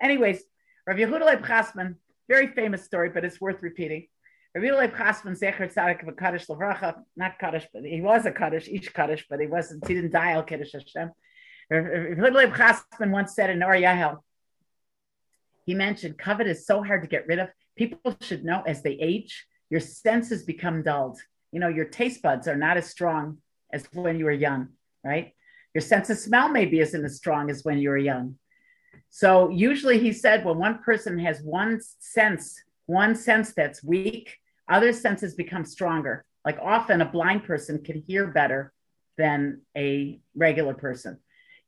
[0.00, 0.42] Anyways,
[0.86, 1.96] Rav Yehuda Leib Chasman,
[2.28, 4.06] very famous story, but it's worth repeating.
[4.56, 8.68] Yehuda Leib Chasman, Zecher Tzadik of Kaddish Lavracha, not Kaddish, but he was a Kaddish,
[8.68, 11.12] each Kaddish, but he wasn't, he didn't die al Kiddush Hashem.
[11.70, 14.24] Leib Chasman once said in Or Yahel,
[15.66, 17.48] he mentioned kavod is so hard to get rid of.
[17.76, 21.20] People should know as they age, your senses become dulled.
[21.52, 23.38] You know, your taste buds are not as strong
[23.72, 24.70] as when you were young,
[25.04, 25.32] right?
[25.74, 28.36] Your sense of smell maybe isn't as strong as when you were young.
[29.10, 34.39] So usually he said when one person has one sense, one sense that's weak,
[34.70, 36.24] other senses become stronger.
[36.44, 38.72] Like often a blind person can hear better
[39.18, 41.18] than a regular person.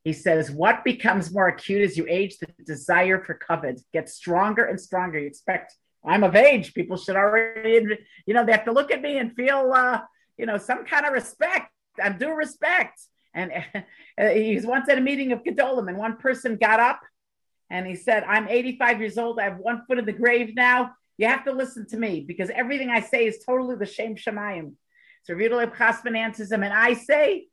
[0.05, 2.39] He says, what becomes more acute as you age?
[2.39, 5.19] The desire for kavod gets stronger and stronger.
[5.19, 6.75] You expect, I'm of age.
[6.75, 10.01] People should already, you know, they have to look at me and feel, uh,
[10.37, 11.71] you know, some kind of respect.
[12.03, 13.01] I'm due respect.
[13.35, 13.53] And
[14.19, 17.01] uh, he was once at a meeting of Gedolim, and one person got up
[17.71, 19.39] and he said, I'm 85 years old.
[19.39, 20.93] I have one foot in the grave now.
[21.19, 24.75] You have to listen to me because everything I say is totally the Shem Shemayim.
[25.25, 27.47] So Ridoleb Chasman answers him, and I say,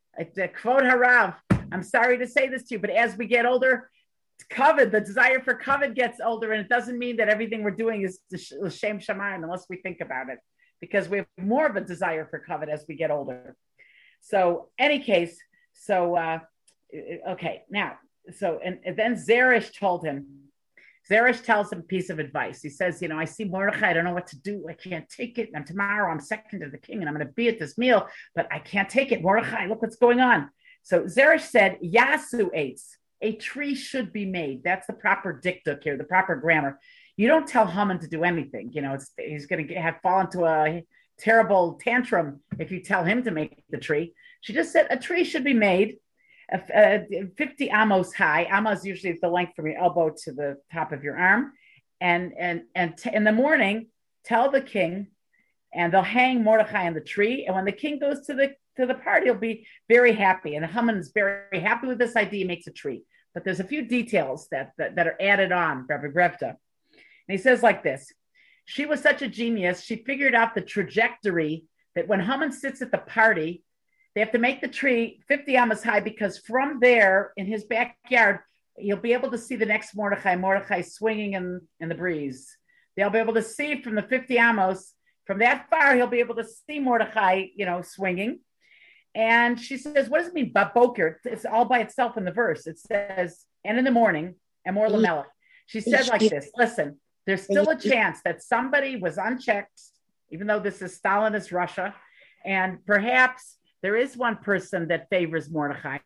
[0.62, 1.36] quote Harav,
[1.72, 3.92] I'm sorry to say this to you, but as we get older,
[4.52, 8.02] kavod, the desire for kavod gets older, and it doesn't mean that everything we're doing
[8.02, 8.38] is the
[8.72, 10.40] Shem Shemayim unless we think about it,
[10.82, 13.56] because we have more of a desire for covet as we get older.
[14.22, 15.38] So, any case,
[15.74, 16.40] so uh,
[17.30, 17.98] okay, now
[18.34, 20.49] so and, and then Zeresh told him,
[21.10, 22.62] Zeresh tells him a piece of advice.
[22.62, 24.66] He says, You know, I see Mordechai, I don't know what to do.
[24.70, 25.50] I can't take it.
[25.54, 28.08] And tomorrow I'm second to the king and I'm going to be at this meal,
[28.36, 29.22] but I can't take it.
[29.22, 30.50] Mordechai, look what's going on.
[30.84, 32.98] So Zeresh said, Yasu ates.
[33.22, 34.64] A tree should be made.
[34.64, 36.80] That's the proper dikduk here, the proper grammar.
[37.18, 38.72] You don't tell Haman to do anything.
[38.72, 40.84] You know, he's going to have fall into a
[41.18, 44.14] terrible tantrum if you tell him to make the tree.
[44.40, 45.98] She just said a tree should be made
[46.52, 47.00] uh,
[47.38, 48.48] 50 amos high.
[48.52, 51.54] Amos usually is the length from your elbow to the top of your arm.
[52.02, 53.88] And and and t- in the morning,
[54.24, 55.08] tell the king,
[55.74, 57.46] and they'll hang Mordechai on the tree.
[57.46, 60.56] And when the king goes to the to the party, he'll be very happy.
[60.56, 62.40] And Haman is very happy with this idea.
[62.40, 65.86] He makes a tree, but there's a few details that that, that are added on.
[65.90, 66.58] Rabbi Brevda, and
[67.28, 68.14] he says like this:
[68.66, 69.82] She was such a genius.
[69.82, 73.64] She figured out the trajectory that when Haman sits at the party,
[74.14, 78.40] they have to make the tree 50 amas high because from there in his backyard,
[78.78, 82.56] he'll be able to see the next Mordechai, Mordechai swinging in, in the breeze.
[82.96, 84.94] They'll be able to see from the 50 amos,
[85.26, 88.40] from that far, he'll be able to see Mordechai, you know, swinging.
[89.14, 90.52] And she says, What does it mean?
[90.52, 91.18] Baboker?
[91.24, 92.68] It's all by itself in the verse.
[92.68, 95.26] It says, And in the morning, and more Lamella.
[95.66, 95.92] She mm-hmm.
[95.92, 97.90] said like this Listen, there's still a mm-hmm.
[97.90, 99.82] chance that somebody was unchecked,
[100.32, 101.94] even though this is Stalinist Russia,
[102.46, 106.00] and perhaps there is one person that favors Mordechai.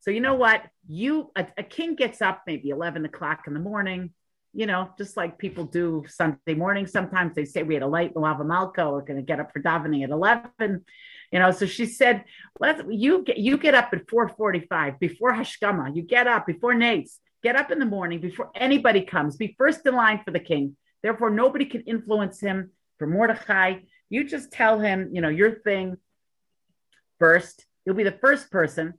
[0.00, 0.62] So you know what?
[0.88, 4.10] You a, a, king gets up maybe 11 o'clock in the morning,
[4.54, 6.86] you know, just like people do Sunday morning.
[6.86, 9.60] Sometimes they say we had a light Lava Malko, we're going to get up for
[9.60, 10.84] davening at 11.
[11.32, 12.24] You know, so she said,
[12.58, 15.94] "Let you get you get up at 4:45 before Hashkama.
[15.94, 17.18] You get up before Netz.
[17.42, 19.36] Get up in the morning before anybody comes.
[19.36, 20.76] Be first in line for the king.
[21.02, 23.80] Therefore, nobody can influence him for Mordechai.
[24.08, 25.96] You just tell him, you know, your thing
[27.20, 27.64] first.
[27.84, 28.94] You'll be the first person.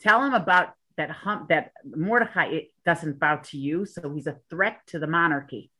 [0.00, 4.80] Tell him about that hump that Mordecai doesn't bow to you, so he's a threat
[4.88, 5.70] to the monarchy.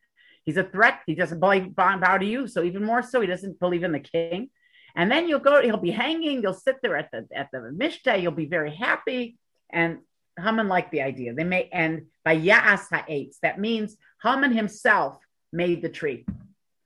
[0.45, 1.01] He's a threat.
[1.07, 4.51] He doesn't bow to you, so even more so, he doesn't believe in the king.
[4.95, 5.63] And then you'll go.
[5.63, 6.43] He'll be hanging.
[6.43, 8.21] You'll sit there at the at the mishta.
[8.21, 9.39] You'll be very happy.
[9.71, 9.99] And
[10.39, 11.33] Haman liked the idea.
[11.35, 13.39] They may end by Ya'as ha'etz.
[13.43, 15.19] That means Haman himself
[15.53, 16.27] made the tree.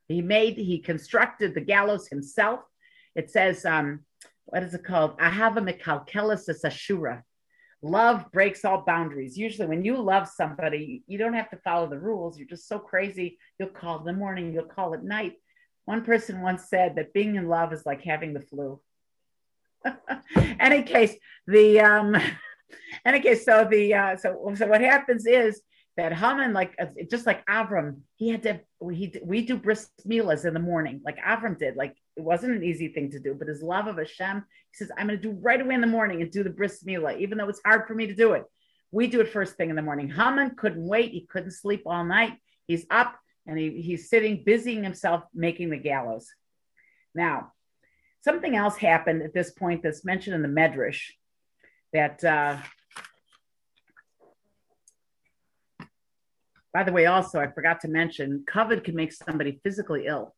[0.09, 0.57] He made.
[0.57, 2.61] He constructed the gallows himself.
[3.16, 4.05] It says um,
[4.47, 5.17] what is it called?
[5.21, 7.23] I have Ahava mikalkelis ashura.
[7.83, 9.37] Love breaks all boundaries.
[9.37, 12.38] Usually, when you love somebody, you don't have to follow the rules.
[12.38, 13.38] You're just so crazy.
[13.59, 15.35] You'll call in the morning, you'll call at night.
[15.85, 18.81] One person once said that being in love is like having the flu.
[20.59, 21.15] any case,
[21.47, 22.17] the um,
[23.05, 25.61] any case, so the uh, so so what happens is
[25.97, 30.44] that Haman, like uh, just like Avram, he had to we we do bris milas
[30.44, 31.77] in the morning, like Avram did.
[31.77, 34.90] Like it wasn't an easy thing to do, but his love of Hashem, he says,
[34.96, 37.37] I'm going to do right away in the morning and do the bris milah, even
[37.37, 38.44] though it's hard for me to do it.
[38.90, 40.08] We do it first thing in the morning.
[40.08, 42.38] Haman couldn't wait; he couldn't sleep all night.
[42.67, 46.29] He's up and he, he's sitting, busying himself making the gallows.
[47.14, 47.52] Now,
[48.25, 51.02] something else happened at this point that's mentioned in the Medrash
[51.92, 52.58] that, uh,
[56.73, 60.35] by the way, also, I forgot to mention, kavod can make somebody physically ill.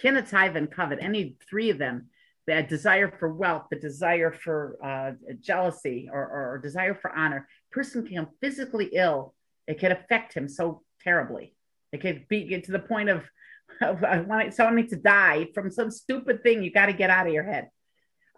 [0.00, 2.08] Kinetaiva and kavod, any three of them,
[2.46, 8.06] the desire for wealth, the desire for uh, jealousy, or, or, desire for honor, person
[8.06, 9.34] can physically ill.
[9.68, 11.54] It can affect him so terribly.
[11.92, 13.24] It could be get to the point of,
[13.80, 17.26] of I want someone to die from some stupid thing you got to get out
[17.26, 17.68] of your head.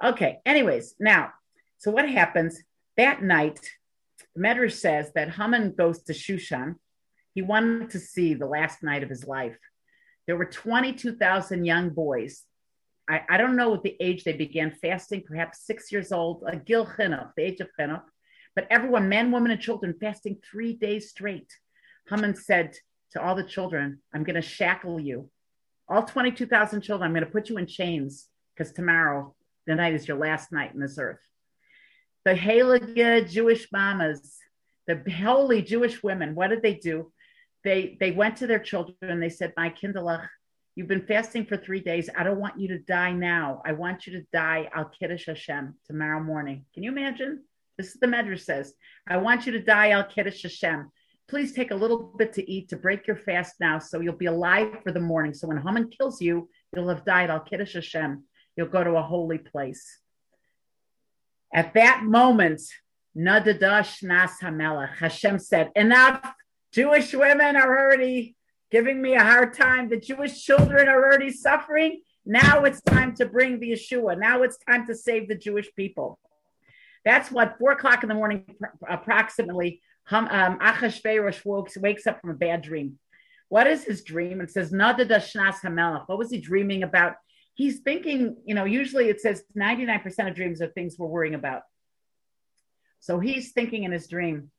[0.02, 0.40] Okay.
[0.44, 1.32] Anyways, now,
[1.78, 2.60] so what happens
[2.96, 3.60] that night?
[4.36, 6.74] Medrash says that Haman goes to Shushan.
[7.34, 9.56] He wanted to see the last night of his life.
[10.26, 12.44] There were 22,000 young boys
[13.08, 16.56] I, I don't know what the age they began fasting, perhaps six years old, a
[16.56, 18.02] gil chinuch, the age of chinuch.
[18.54, 21.52] But everyone, men, women, and children, fasting three days straight.
[22.08, 22.74] Haman said
[23.12, 25.28] to all the children, I'm going to shackle you.
[25.88, 29.34] All 22,000 children, I'm going to put you in chains because tomorrow,
[29.66, 31.20] the night is your last night in this earth.
[32.24, 34.38] The Heilige Jewish mamas,
[34.86, 37.12] the holy Jewish women, what did they do?
[37.64, 39.20] They, they went to their children.
[39.20, 40.28] They said, My kindlech,
[40.76, 42.10] You've been fasting for three days.
[42.16, 43.62] I don't want you to die now.
[43.64, 46.64] I want you to die al Kiddush Hashem tomorrow morning.
[46.74, 47.44] Can you imagine?
[47.78, 48.74] This is the Medrash says.
[49.08, 50.90] I want you to die al Kiddush Hashem.
[51.28, 54.26] Please take a little bit to eat to break your fast now, so you'll be
[54.26, 55.32] alive for the morning.
[55.32, 58.24] So when Haman kills you, you'll have died al Kiddush Hashem.
[58.56, 60.00] You'll go to a holy place.
[61.54, 62.60] At that moment,
[63.16, 66.32] Nadadash Nas Hamelech, Hashem said, Enough.
[66.74, 68.34] Jewish women are already
[68.72, 69.88] giving me a hard time.
[69.88, 72.02] The Jewish children are already suffering.
[72.26, 74.18] Now it's time to bring the Yeshua.
[74.18, 76.18] Now it's time to save the Jewish people.
[77.04, 78.44] That's what four o'clock in the morning,
[78.88, 79.82] approximately.
[80.10, 82.98] Um, Achashverosh wakes, wakes up from a bad dream.
[83.48, 84.40] What is his dream?
[84.40, 86.08] It says Nada Dashnas Hamelach.
[86.08, 87.14] What was he dreaming about?
[87.54, 91.62] He's thinking, you know, usually it says 99% of dreams are things we're worrying about.
[92.98, 94.50] So he's thinking in his dream,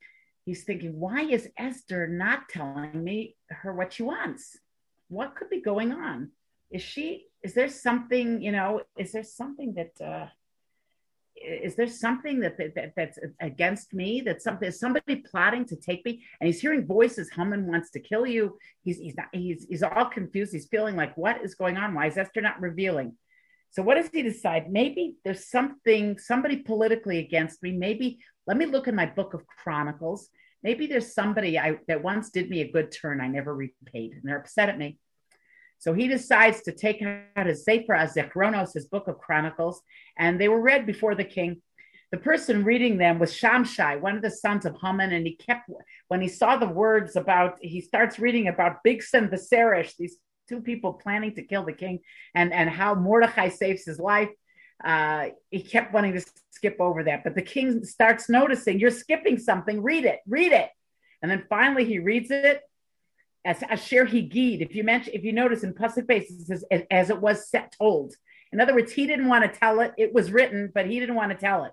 [0.46, 4.58] he's thinking, why is Esther not telling me her what she wants?
[5.10, 6.32] What could be going on?
[6.72, 10.28] Is she, is there something, you know, is there something that, uh,
[11.36, 16.06] is there something that, that, that's against me that something is somebody plotting to take
[16.06, 19.84] me and he's hearing voices Haman wants to kill you he's he's not he's he's
[19.84, 23.16] all confused he's feeling like what is going on why is esther not revealing
[23.72, 28.66] so what does he decide maybe there's something somebody politically against me maybe let me
[28.66, 30.30] look in my book of chronicles
[30.66, 34.24] maybe there's somebody I, that once did me a good turn I never repaid, and
[34.24, 34.98] they're upset at me.
[35.78, 39.84] So he decides to take out his Sefer Azechronos, his book of chronicles,
[40.18, 41.62] and they were read before the king.
[42.12, 45.70] The person reading them was Shamshai, one of the sons of Haman, and he kept
[46.08, 50.94] when he saw the words about he starts reading about Bigsan VaSeresh, these two people
[50.94, 52.00] planning to kill the king,
[52.34, 54.30] and and how Mordechai saves his life
[54.84, 59.38] uh, he kept wanting to skip over that, but the king starts noticing you're skipping
[59.38, 59.82] something.
[59.82, 60.70] Read it, read it,
[61.22, 62.62] and then finally he reads it
[63.46, 64.62] as Asher Higid.
[64.62, 67.74] If you mention, if you notice in pasuk base, it says as, it was set
[67.78, 68.14] told.
[68.52, 69.94] In other words, he didn't want to tell it.
[69.98, 71.72] It was written, but he didn't want to tell it.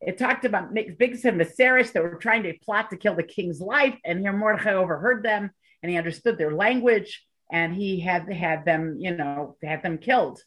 [0.00, 3.60] It talked about Bigsan and VaSeresh that were trying to plot to kill the king's
[3.60, 5.50] life, and here Mordechai overheard them,
[5.82, 10.40] and he understood their language, and he had had them, you know, had them killed.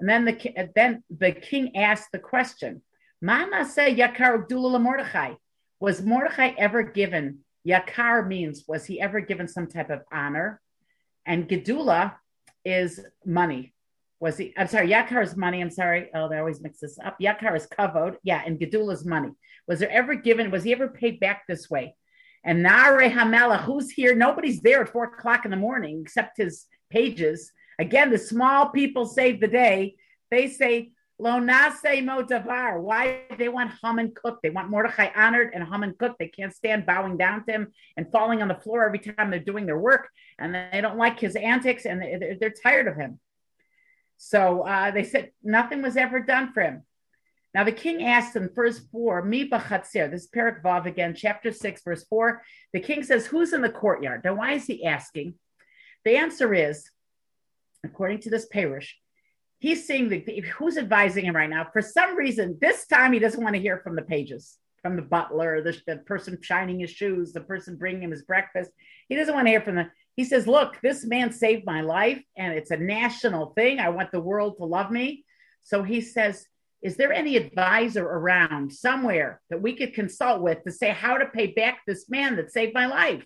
[0.00, 2.82] And then the then the king asked the question,
[3.20, 5.34] Mama say Yakar Dula Mordechai.
[5.80, 10.60] Was Mordechai ever given Yakar means was he ever given some type of honor?
[11.24, 12.14] And Gedula
[12.64, 13.74] is money.
[14.18, 14.52] Was he?
[14.56, 15.60] I'm sorry, Yakar is money.
[15.60, 16.10] I'm sorry.
[16.14, 17.18] Oh, they always mix this up.
[17.20, 18.16] Yakar is kavod.
[18.22, 19.30] Yeah, and Gedula is money.
[19.68, 20.50] Was there ever given?
[20.50, 21.94] Was he ever paid back this way?
[22.44, 24.14] And Nare Hamela, who's here?
[24.14, 27.52] Nobody's there at four o'clock in the morning except his pages.
[27.78, 29.96] Again, the small people save the day.
[30.30, 32.80] They say, Lo nase motavar.
[32.80, 34.42] Why they want Haman cooked?
[34.42, 36.18] They want Mordechai honored and Haman cooked.
[36.18, 39.38] They can't stand bowing down to him and falling on the floor every time they're
[39.38, 40.08] doing their work.
[40.40, 43.20] And they don't like his antics and they're tired of him.
[44.16, 46.82] So uh, they said nothing was ever done for him.
[47.54, 51.52] Now the king asked in verse 4, Mi bachatzir, this is Perak Vav again, chapter
[51.52, 52.42] 6, verse 4.
[52.72, 54.22] The king says, Who's in the courtyard?
[54.24, 55.34] Now, why is he asking?
[56.04, 56.88] The answer is
[57.84, 58.90] according to this pirush,
[59.58, 60.20] he's seeing the
[60.56, 61.66] who's advising him right now.
[61.72, 65.02] For some reason, this time he doesn't want to hear from the pages, from the
[65.02, 68.70] butler, the, the person shining his shoes, the person bringing him his breakfast.
[69.08, 69.90] He doesn't want to hear from the.
[70.14, 73.78] He says, "Look, this man saved my life, and it's a national thing.
[73.78, 75.24] I want the world to love me."
[75.62, 76.46] So he says,
[76.82, 81.26] "Is there any advisor around somewhere that we could consult with to say how to
[81.26, 83.24] pay back this man that saved my life?"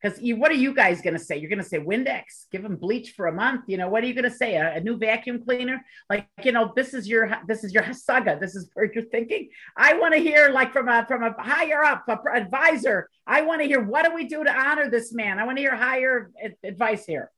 [0.00, 1.38] Because what are you guys going to say?
[1.38, 3.64] You're going to say Windex, give them bleach for a month.
[3.66, 4.54] You know, what are you going to say?
[4.54, 5.84] A, a, new vacuum cleaner?
[6.08, 8.38] Like, you know, this is your this is your saga.
[8.40, 9.50] This is where you're thinking.
[9.76, 13.10] I want to hear like from a from a higher up a advisor.
[13.26, 15.40] I want to hear what do we do to honor this man?
[15.40, 16.30] I want to hear higher
[16.62, 17.32] advice here.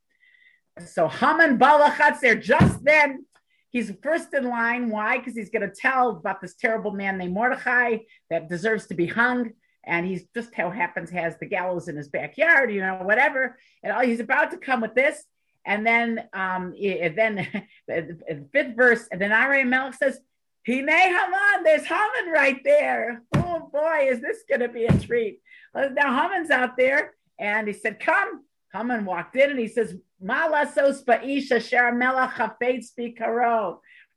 [0.87, 3.25] So Haman Balachatz there just then.
[3.71, 4.91] He's first in line.
[4.91, 5.19] Why?
[5.19, 7.99] Because he's going to tell about this terrible man named Mordechai
[8.29, 9.53] that deserves to be hung
[9.85, 13.59] and he's just how happens has the gallows in his backyard, you know, whatever.
[13.83, 15.25] And all, he's about to come with this,
[15.65, 17.47] and then um, and then
[17.87, 20.21] the fifth verse, and then Ari Melech says,
[20.67, 23.23] Hine Haman, there's Haman right there.
[23.35, 25.41] Oh boy, is this going to be a treat?
[25.75, 28.45] Now Haman's out there, and he said, Come.
[28.73, 29.97] Haman walked in and he says,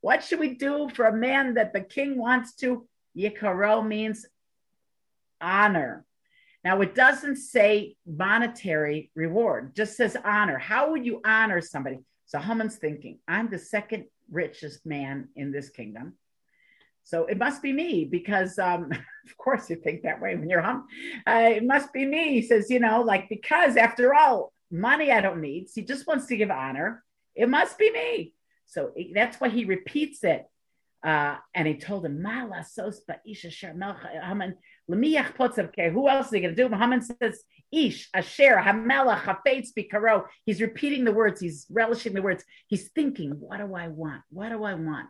[0.02, 2.86] What should we do for a man that the king wants to?
[3.18, 4.26] Yikaro means
[5.40, 6.06] honor.
[6.64, 10.58] Now, it doesn't say monetary reward, just says honor.
[10.58, 12.00] How would you honor somebody?
[12.26, 16.14] So Haman's thinking, I'm the second richest man in this kingdom.
[17.04, 18.92] So it must be me because, um,
[19.26, 20.88] of course, you think that way when you're hum.
[21.28, 22.34] Uh, it must be me.
[22.34, 25.70] He says, you know, like, because after all, money I don't need.
[25.74, 27.04] He just wants to give honor.
[27.36, 28.34] It must be me.
[28.66, 30.46] So that's why he repeats it.
[31.04, 34.56] Uh, and he told him, Mala sospa isha Haman
[34.90, 36.76] Lemiach Who else is he going to do?
[36.76, 37.44] Haman says,
[37.74, 40.26] Ish, Asher, Hamelach, Hafetz, Bikaro.
[40.46, 41.42] He's repeating the words.
[41.42, 42.44] He's relishing the words.
[42.68, 44.22] He's thinking, what do I want?
[44.30, 45.10] What do I want?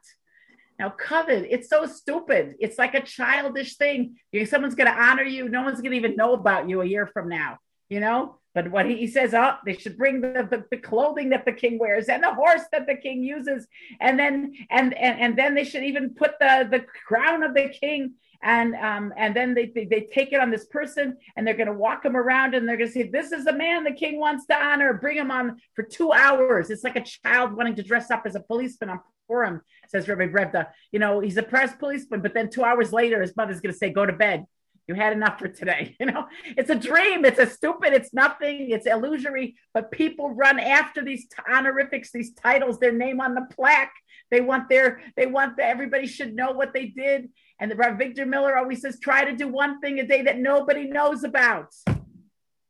[0.80, 2.56] Now, kavod, it's so stupid.
[2.60, 4.16] It's like a childish thing.
[4.46, 5.50] Someone's going to honor you.
[5.50, 7.58] No one's going to even know about you a year from now,
[7.90, 8.40] you know?
[8.54, 11.52] But what he, he says, oh, they should bring the, the, the, clothing that the
[11.52, 13.68] king wears and the horse that the king uses.
[14.00, 17.70] And then, and, and, and then they should even put the, the crown of the
[17.70, 21.56] king and um, and then they, they, they take it on this person and they're
[21.56, 23.92] going to walk him around and they're going to say this is the man the
[23.94, 24.94] king wants to honor.
[24.94, 26.70] Bring him on for two hours.
[26.70, 30.28] It's like a child wanting to dress up as a policeman on Purim says Rabbi
[30.28, 30.68] Brevda.
[30.92, 33.78] You know he's a press policeman but then two hours later his mother's going to
[33.78, 34.46] say go to bed
[34.88, 38.70] you had enough for today you know it's a dream it's a stupid it's nothing
[38.72, 43.94] it's illusory but people run after these honorifics these titles their name on the plaque
[44.32, 47.30] they want their they want the, everybody should know what they did
[47.60, 50.38] and the Rabbi Avigdor Miller always says, try to do one thing a day that
[50.38, 51.74] nobody knows about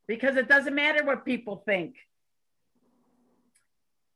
[0.07, 1.95] because it doesn't matter what people think.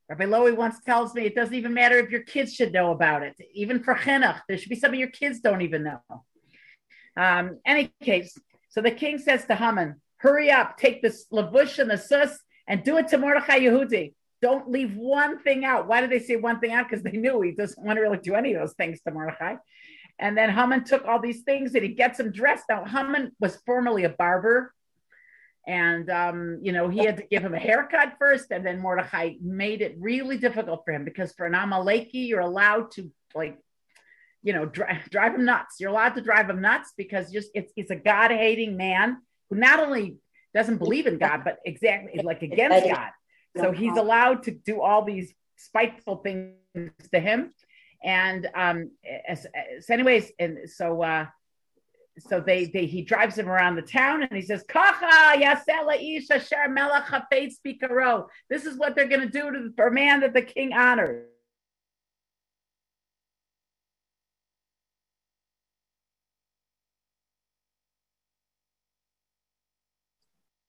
[0.09, 3.23] Rabbi Lowy once tells me it doesn't even matter if your kids should know about
[3.23, 3.35] it.
[3.53, 5.99] Even for chinuch, there should be something your kids don't even know.
[7.17, 8.37] Um, any case,
[8.69, 12.37] so the king says to Haman, hurry up, take this lavush and the sus
[12.67, 14.13] and do it to Mordechai Yehudi.
[14.41, 15.87] Don't leave one thing out.
[15.87, 16.87] Why did they say one thing out?
[16.87, 19.55] Because they knew he doesn't want to really do any of those things to Mordechai.
[20.19, 22.65] And then Haman took all these things and he gets him dressed.
[22.69, 24.73] Now, Haman was formerly a barber.
[25.67, 28.51] And, um, you know, he had to give him a haircut first.
[28.51, 32.91] And then Mordechai made it really difficult for him because for an Amaleki, you're allowed
[32.91, 33.57] to, like,
[34.47, 35.75] you know, drive, drive him nuts.
[35.79, 39.17] You're allowed to drive him nuts because just it's, it's a God hating man
[39.49, 40.17] who not only
[40.53, 43.11] doesn't believe in God, but exactly like against God.
[43.57, 46.53] So he's allowed to do all these spiteful things
[47.11, 47.53] to him
[48.03, 48.91] and um,
[49.27, 49.45] as,
[49.75, 51.25] as anyways, and so uh,
[52.19, 56.39] so they they he drives him around the town and he says, "Kacha yasela isha
[56.39, 60.21] shar melech hafetz bikaro." This is what they're going to do to for a man
[60.21, 61.25] that the king honors.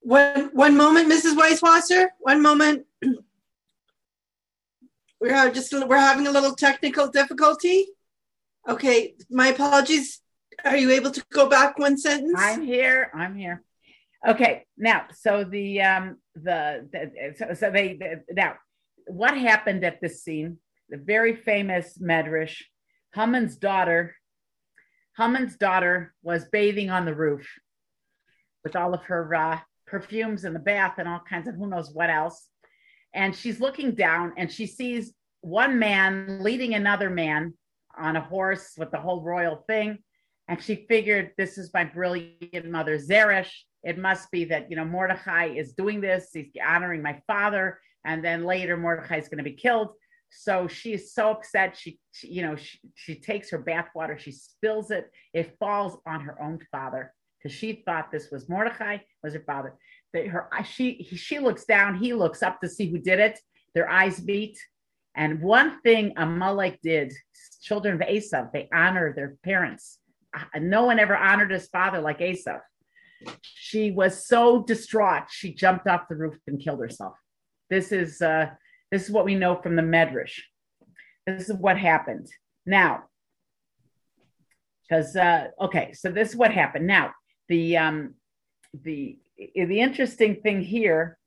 [0.08, 1.36] One one moment, Mrs.
[1.36, 2.06] Weiswasser.
[2.20, 2.86] One moment.
[5.20, 7.88] We're just we're having a little technical difficulty.
[8.66, 10.22] Okay, my apologies.
[10.64, 12.38] Are you able to go back one sentence?
[12.38, 13.10] I'm here.
[13.12, 13.62] I'm here.
[14.26, 18.54] Okay, now so the um the, the so, so they the, now
[19.08, 20.56] what happened at this scene?
[20.88, 22.62] The very famous Medrash,
[23.14, 24.16] Haman's daughter.
[25.18, 27.46] Haman's daughter was bathing on the roof
[28.64, 29.58] with all of her uh,
[29.88, 32.48] perfumes in the bath and all kinds of who knows what else
[33.14, 37.54] and she's looking down and she sees one man leading another man
[37.96, 39.98] on a horse with the whole royal thing.
[40.48, 43.50] And she figured this is my brilliant mother, Zeresh.
[43.82, 46.28] It must be that, you know, Mordechai is doing this.
[46.32, 47.80] He's honoring my father.
[48.04, 49.90] And then later, Mordechai is going to be killed.
[50.30, 51.76] So she is so upset.
[51.76, 55.10] She, she you know, she, she takes her bathwater, she spills it.
[55.32, 59.74] It falls on her own father because she thought this was Mordechai, was her father
[60.12, 63.38] that her she she looks down, he looks up to see who did it.
[63.74, 64.58] Their eyes meet.
[65.14, 67.12] And one thing Amalek did,
[67.62, 69.98] children of Esav, they honor their parents.
[70.36, 72.60] Uh, no one ever honored his father like Esav.
[73.42, 77.14] she was so distraught she jumped off the roof and killed herself.
[77.68, 78.50] This is uh,
[78.90, 80.40] this is what we know from the Medrash.
[81.26, 82.28] This is what happened.
[82.64, 83.04] Now,
[84.88, 86.86] because uh, okay, so this is what happened.
[86.86, 87.12] Now,
[87.48, 88.14] the um,
[88.72, 89.18] the
[89.54, 91.18] the interesting thing here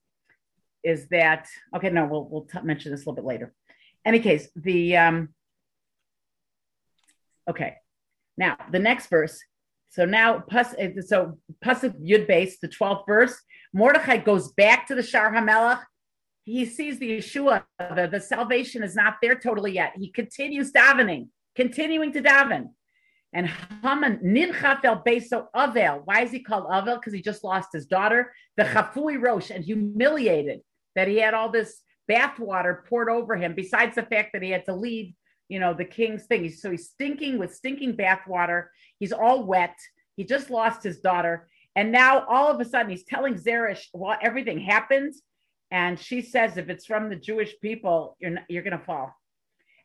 [0.84, 3.54] is that okay, no, we'll we'll t- mention this a little bit later.
[4.06, 5.30] Any case, the um,
[7.50, 7.76] okay,
[8.38, 9.40] now the next verse.
[9.90, 10.74] So now, pus,
[11.06, 13.36] so pasuk yud base, the twelfth verse.
[13.74, 15.84] Mordechai goes back to the Shar Hamelach.
[16.44, 19.94] He sees the Yeshua, the, the salvation is not there totally yet.
[19.96, 22.70] He continues davening, continuing to daven.
[23.34, 23.50] And
[23.84, 26.02] Haman nincha fell beso Avel.
[26.06, 26.96] Why is he called Avel?
[26.96, 30.62] Because he just lost his daughter, the Chafui Rosh, and humiliated
[30.96, 34.66] that he had all this bathwater poured over him, besides the fact that he had
[34.66, 35.16] to lead,
[35.48, 36.50] you know, the king's thing.
[36.50, 38.68] So he's stinking with stinking bathwater.
[39.00, 39.78] He's all wet.
[40.18, 41.48] He just lost his daughter.
[41.76, 45.14] And now all of a sudden he's telling Zeresh, well, everything happened.
[45.72, 49.16] And she says, if it's from the Jewish people, you're, you're going to fall.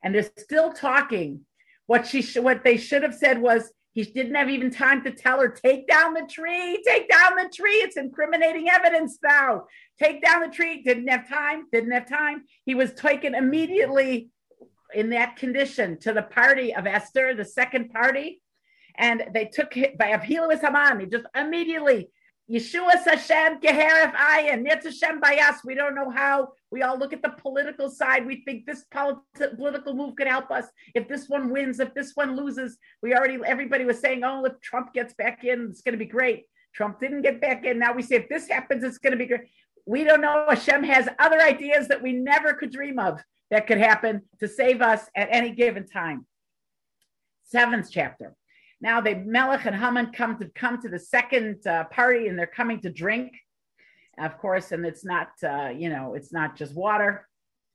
[0.03, 1.43] And they're still talking.
[1.87, 5.11] What she sh- what they should have said was he didn't have even time to
[5.11, 7.77] tell her, take down the tree, take down the tree.
[7.77, 9.65] It's incriminating evidence now.
[9.99, 10.83] Take down the tree.
[10.83, 12.45] Didn't have time, didn't have time.
[12.67, 14.29] He was taken immediately
[14.95, 18.43] in that condition to the party of Esther, the second party.
[18.99, 21.01] And they took him by Avhilu Haman.
[21.01, 22.09] He just immediately
[22.51, 25.57] Yeshua Hashem Geheref Ayin, Hashem Bayas.
[25.65, 26.53] We don't know how.
[26.71, 28.25] We all look at the political side.
[28.25, 30.67] We think this politi- political move can help us.
[30.95, 34.61] If this one wins, if this one loses, we already, everybody was saying, oh, if
[34.61, 36.45] Trump gets back in, it's going to be great.
[36.73, 37.81] Trump didn't get back in.
[37.81, 39.49] Now we say, if this happens, it's going to be great.
[39.85, 40.47] We don't know.
[40.49, 43.21] Hashem has other ideas that we never could dream of
[43.51, 46.27] that could happen to save us at any given time.
[47.45, 48.35] Seventh chapter.
[48.81, 52.47] Now they Melech and Haman come to come to the second uh, party, and they're
[52.47, 53.33] coming to drink,
[54.19, 54.73] of course.
[54.73, 57.27] And it's not, uh, you know, it's not just water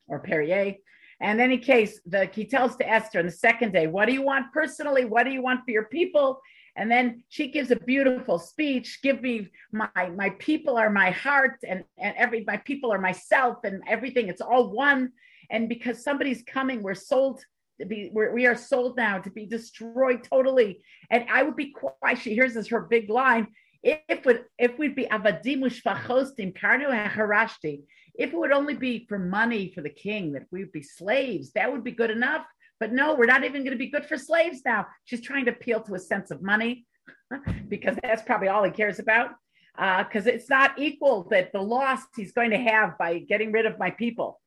[0.07, 0.75] or Perrier.
[1.19, 4.13] And in any case, the he tells to Esther on the second day, "What do
[4.13, 5.05] you want personally?
[5.05, 6.41] What do you want for your people?"
[6.75, 8.99] And then she gives a beautiful speech.
[9.01, 13.57] Give me my my people are my heart, and and every my people are myself,
[13.63, 14.27] and everything.
[14.27, 15.11] It's all one.
[15.49, 17.43] And because somebody's coming, we're sold
[17.85, 20.83] be we're, we are sold now to be destroyed totally.
[21.09, 22.19] And I would be quiet.
[22.19, 23.47] She hears this her big line.
[23.83, 27.81] If would if we'd be avadim ushvachostim karnu harashti,
[28.15, 31.71] if it would only be for money for the king, that we'd be slaves, that
[31.71, 32.45] would be good enough.
[32.79, 34.87] But no, we're not even going to be good for slaves now.
[35.05, 36.85] She's trying to appeal to a sense of money
[37.69, 39.31] because that's probably all he cares about.
[39.77, 43.65] Because uh, it's not equal that the loss he's going to have by getting rid
[43.65, 44.40] of my people.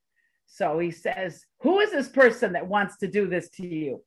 [0.46, 4.02] So he says, Who is this person that wants to do this to you?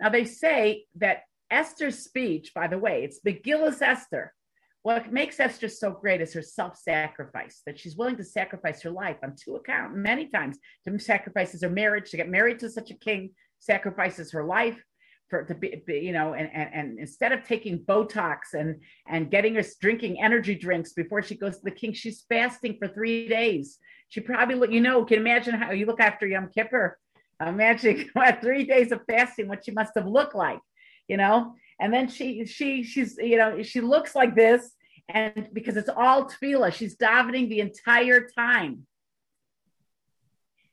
[0.00, 4.34] Now they say that Esther's speech, by the way, it's Megillus Esther.
[4.82, 9.16] What makes Esther so great is her self-sacrifice, that she's willing to sacrifice her life
[9.22, 10.58] on two accounts, many times.
[10.86, 14.82] To sacrifices her marriage, to get married to such a king, sacrifices her life
[15.28, 19.30] for to be, be you know, and, and and instead of taking Botox and and
[19.30, 23.28] getting her drinking energy drinks before she goes to the king, she's fasting for three
[23.28, 26.98] days she probably look, you know, can imagine how you look after Yom Kippur.
[27.44, 30.60] Imagine what three days of fasting, what she must have looked like,
[31.06, 31.54] you know.
[31.80, 34.72] And then she she she's you know she looks like this,
[35.08, 38.86] and because it's all tefillah, she's davening the entire time,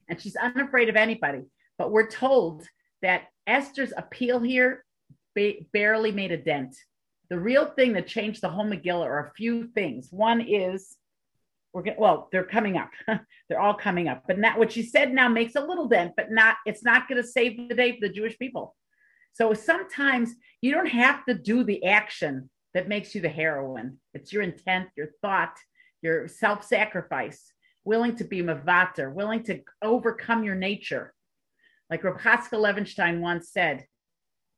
[0.10, 1.44] and she's unafraid of anybody.
[1.78, 2.66] But we're told
[3.04, 4.84] that Esther's appeal here
[5.36, 6.76] ba- barely made a dent.
[7.30, 10.10] The real thing that changed the whole Megillah are a few things.
[10.12, 10.96] One is
[11.74, 12.92] we're going well they're coming up.
[13.50, 14.24] They're all coming up.
[14.28, 17.22] But not what she said now makes a little dent but not it's not going
[17.22, 18.76] to save the day for the jewish people.
[19.34, 23.98] So sometimes you don't have to do the action that makes you the heroine.
[24.14, 25.58] It's your intent your thought
[26.02, 27.52] your self-sacrifice
[27.84, 31.14] willing to be mavater willing to overcome your nature
[31.90, 33.86] like Chatzkel Levenstein once said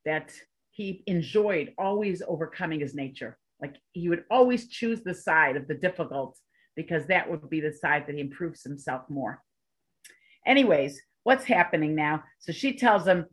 [0.05, 0.33] that
[0.71, 5.73] he enjoyed always overcoming his nature like he would always choose the side of the
[5.73, 6.37] difficult
[6.75, 9.41] because that would be the side that he improves himself more.
[10.45, 12.23] Anyways, what's happening now?
[12.39, 13.25] So she tells him,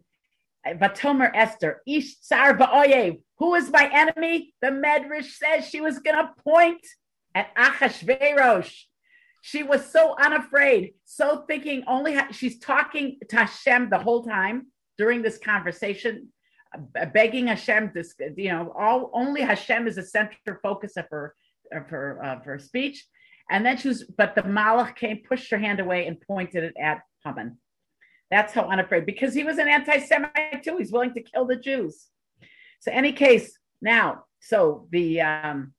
[0.67, 4.55] Vatomer Esther, Ish Tsar Ba'oyev, who is my enemy?
[4.63, 6.81] The Medrash says she was going to point
[7.35, 8.75] at Achashverosh.
[9.47, 14.69] She was so unafraid, so thinking only ha- she's talking to Hashem the whole time
[14.97, 16.29] during this conversation,
[17.13, 21.35] begging Hashem, this, you know, all only Hashem is the center focus of her
[21.73, 23.07] of her of her speech.
[23.51, 26.75] And then she was, but the Malach came, pushed her hand away, and pointed it
[26.81, 27.59] at Haman.
[28.31, 30.79] That's how unafraid, because he was an anti-Semite too.
[30.79, 32.07] He's willing to kill the Jews.
[32.81, 35.75] So, any case, now, so the um,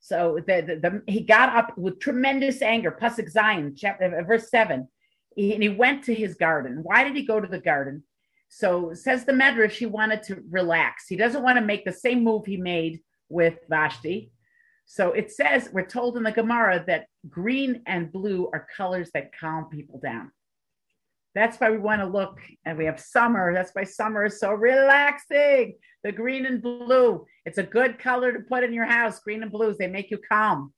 [0.00, 2.96] So the, the, the he got up with tremendous anger.
[3.00, 4.88] Pasuk Zayin, chapter uh, verse seven,
[5.36, 6.80] and he went to his garden.
[6.82, 8.04] Why did he go to the garden?
[8.48, 11.06] So says the Medrash, he wanted to relax.
[11.08, 14.32] He doesn't want to make the same move he made with Vashti.
[14.86, 19.38] So it says we're told in the Gemara that green and blue are colors that
[19.38, 20.32] calm people down.
[21.38, 23.54] That's why we want to look, and we have summer.
[23.54, 25.76] That's why summer is so relaxing.
[26.02, 27.24] The green and blue.
[27.44, 29.20] It's a good color to put in your house.
[29.20, 30.72] Green and blues, they make you calm.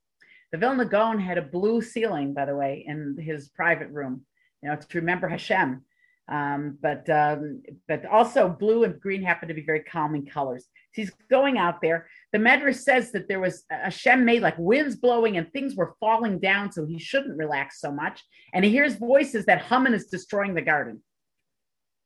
[0.52, 4.26] The Vilna Gaon had a blue ceiling, by the way, in his private room,
[4.62, 5.82] you know, to remember Hashem.
[6.30, 10.62] Um, but um, but also blue and green happen to be very calming colors.
[10.92, 12.06] So he's going out there.
[12.32, 16.38] The Medrash says that there was Hashem made like winds blowing and things were falling
[16.38, 18.22] down, so he shouldn't relax so much.
[18.54, 21.02] And he hears voices that Haman is destroying the garden.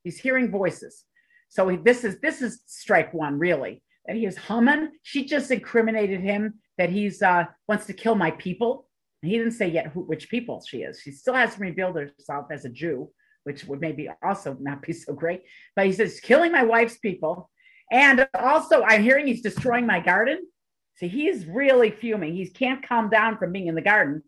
[0.04, 1.04] He's hearing voices.
[1.50, 3.82] So he, this is this is strike one really.
[4.06, 4.92] That he is Haman.
[5.02, 8.88] She just incriminated him that he's uh, wants to kill my people.
[9.20, 11.00] He didn't say yet who, which people she is.
[11.00, 13.10] She still hasn't revealed herself as a Jew
[13.44, 15.42] which would maybe also not be so great.
[15.76, 17.50] But he says, killing my wife's people.
[17.90, 20.40] And also, I'm hearing he's destroying my garden.
[20.96, 22.34] So he's really fuming.
[22.34, 24.22] He can't calm down from being in the garden.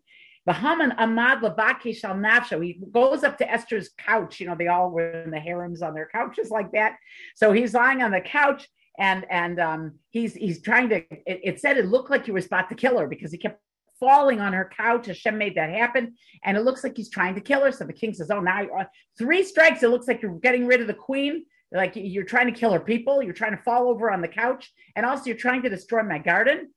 [0.47, 2.63] Bahaman Ahmad Lavake Shal Nafsho.
[2.63, 4.39] He goes up to Esther's couch.
[4.39, 6.95] You know, they all were in the harems on their couches like that.
[7.35, 10.97] So he's lying on the couch and and um, he's he's trying to.
[10.97, 13.61] It, it, said it looked like he was about to kill her because he kept
[13.99, 15.07] falling on her couch.
[15.07, 16.15] Hashem made that happen.
[16.43, 17.71] And it looks like he's trying to kill her.
[17.71, 18.85] So the king says, Oh, now uh,
[19.17, 19.83] three strikes.
[19.83, 21.45] It looks like you're getting rid of the queen.
[21.71, 23.21] Like you're trying to kill her people.
[23.21, 24.71] You're trying to fall over on the couch.
[24.95, 26.71] And also, you're trying to destroy my garden.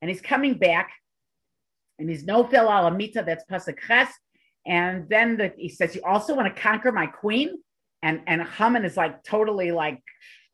[0.00, 0.90] And he's coming back.
[1.98, 3.24] And he's no fil alamita.
[3.24, 4.10] That's pasuk ches.
[4.66, 7.58] And then the, he says, You also want to conquer my queen?
[8.02, 10.02] And, and Haman is like totally like,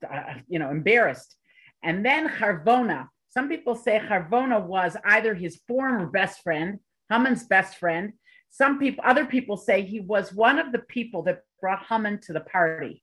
[0.09, 1.37] uh, you know, embarrassed.
[1.83, 3.07] And then Harvona,
[3.37, 6.79] some people say Harvona was either his former best friend,
[7.11, 8.15] Haman's best friend.
[8.49, 12.33] Some people, other people say he was one of the people that brought Haman to
[12.33, 13.03] the party.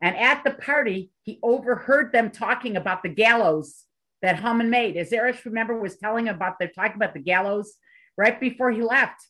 [0.00, 3.84] And at the party, he overheard them talking about the gallows
[4.22, 4.96] that Haman made.
[4.96, 7.74] As Zeresh, remember, was telling about they're talking about the gallows
[8.16, 9.26] right before he left,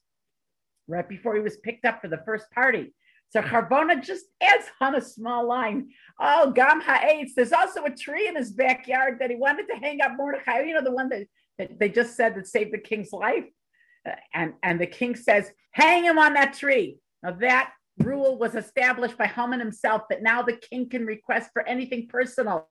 [0.87, 2.95] right before he was picked up for the first party.
[3.31, 5.89] So Harvona just adds on a small line.
[6.21, 7.35] Oh, Gam Ha'etz.
[7.35, 10.63] There's also a tree in his backyard that he wanted to hang up Mordechai.
[10.63, 11.27] You know, the one that,
[11.59, 13.47] that they just said that saved the king's life.
[14.07, 16.99] Uh, and, and the king says, hang him on that tree.
[17.23, 21.67] Now that rule was established by Haman himself that now the king can request for
[21.67, 22.69] anything personal.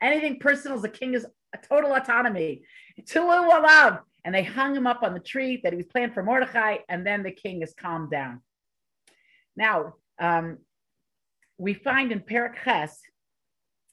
[0.00, 2.62] Anything personal, is the king is a total autonomy.
[3.06, 4.00] Tulu alav.
[4.24, 7.04] And they hung him up on the tree that he was planning for Mordechai, and
[7.04, 8.40] then the king is calmed down.
[9.56, 10.58] Now, um,
[11.58, 13.00] we find in Perak Ches,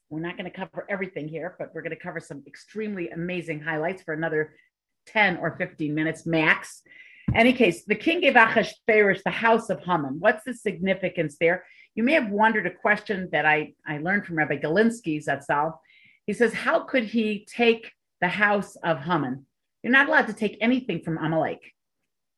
[0.10, 3.62] we're not going to cover everything here, but we're going to cover some extremely amazing
[3.62, 4.55] highlights for another
[5.07, 6.82] 10 or 15 minutes max.
[7.36, 10.20] Any case, the king gave Achashverosh the house of Haman.
[10.20, 11.64] What's the significance there?
[11.93, 15.78] You may have wondered a question that I, I learned from Rabbi Galinsky Zatzal.
[16.26, 17.91] He says, How could he take
[18.22, 19.45] the house of Haman?
[19.84, 21.62] You're not allowed to take anything from Amalek.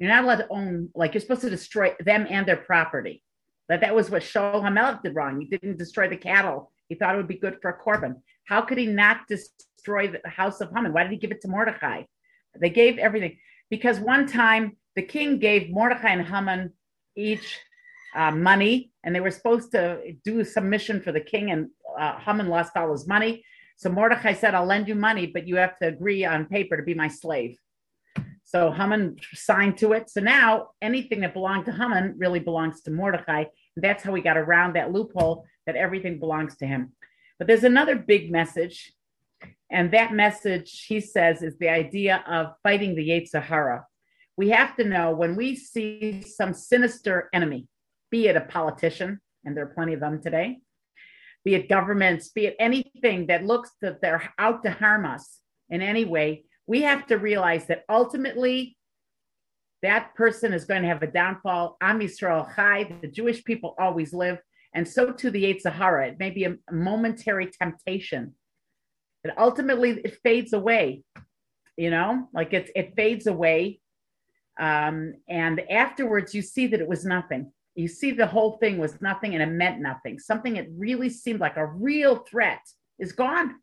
[0.01, 3.21] You're not allowed to own, like, you're supposed to destroy them and their property.
[3.69, 5.39] That that was what Shaul HaMelech did wrong.
[5.39, 6.71] He didn't destroy the cattle.
[6.89, 8.15] He thought it would be good for a korban.
[8.45, 10.91] How could he not destroy the house of Haman?
[10.91, 12.01] Why did he give it to Mordecai?
[12.59, 13.37] They gave everything
[13.69, 16.73] because one time the king gave Mordecai and Haman
[17.15, 17.59] each
[18.15, 22.17] uh, money, and they were supposed to do some mission for the king, and uh,
[22.17, 23.45] Haman lost all his money.
[23.77, 26.81] So Mordecai said, "I'll lend you money, but you have to agree on paper to
[26.81, 27.55] be my slave."
[28.51, 30.09] So Haman signed to it.
[30.09, 33.45] So now anything that belonged to Haman really belongs to Mordechai.
[33.77, 36.91] That's how we got around that loophole that everything belongs to him.
[37.39, 38.91] But there's another big message.
[39.69, 43.85] And that message, he says, is the idea of fighting the Yetzer Hara.
[44.35, 47.69] We have to know when we see some sinister enemy,
[48.09, 50.59] be it a politician, and there are plenty of them today,
[51.45, 55.39] be it governments, be it anything that looks that they're out to harm us
[55.69, 58.77] in any way, we have to realize that ultimately
[59.81, 61.77] that person is going to have a downfall.
[61.81, 64.39] Am Yisrael Chai, the Jewish people always live,
[64.73, 66.09] and so too the Yetzer Hara.
[66.09, 68.35] It may be a, momentary temptation,
[69.23, 71.03] but ultimately it fades away.
[71.77, 73.79] You know, like it it fades away,
[74.59, 77.51] um, and afterwards you see that it was nothing.
[77.73, 80.19] You see the whole thing was nothing, and it meant nothing.
[80.19, 82.61] Something that really seemed like a real threat
[82.99, 83.55] is gone.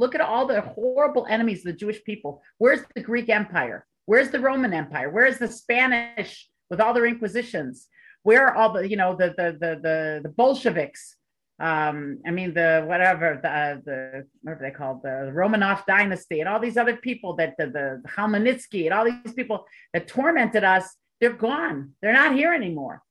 [0.00, 2.42] Look at all the horrible enemies of the Jewish people.
[2.58, 3.86] Where's the Greek Empire?
[4.06, 5.08] Where's the Roman Empire?
[5.10, 7.86] Where's the Spanish with all their inquisitions?
[8.22, 11.16] Where are all the, you know, the the the the, the Bolsheviks?
[11.60, 16.40] um, I mean, the whatever the uh, the what are they called the Romanov dynasty
[16.40, 20.64] and all these other people that the the Chmielnicki and all these people that tormented
[20.64, 21.92] us, they're gone.
[22.00, 23.02] They're not here anymore,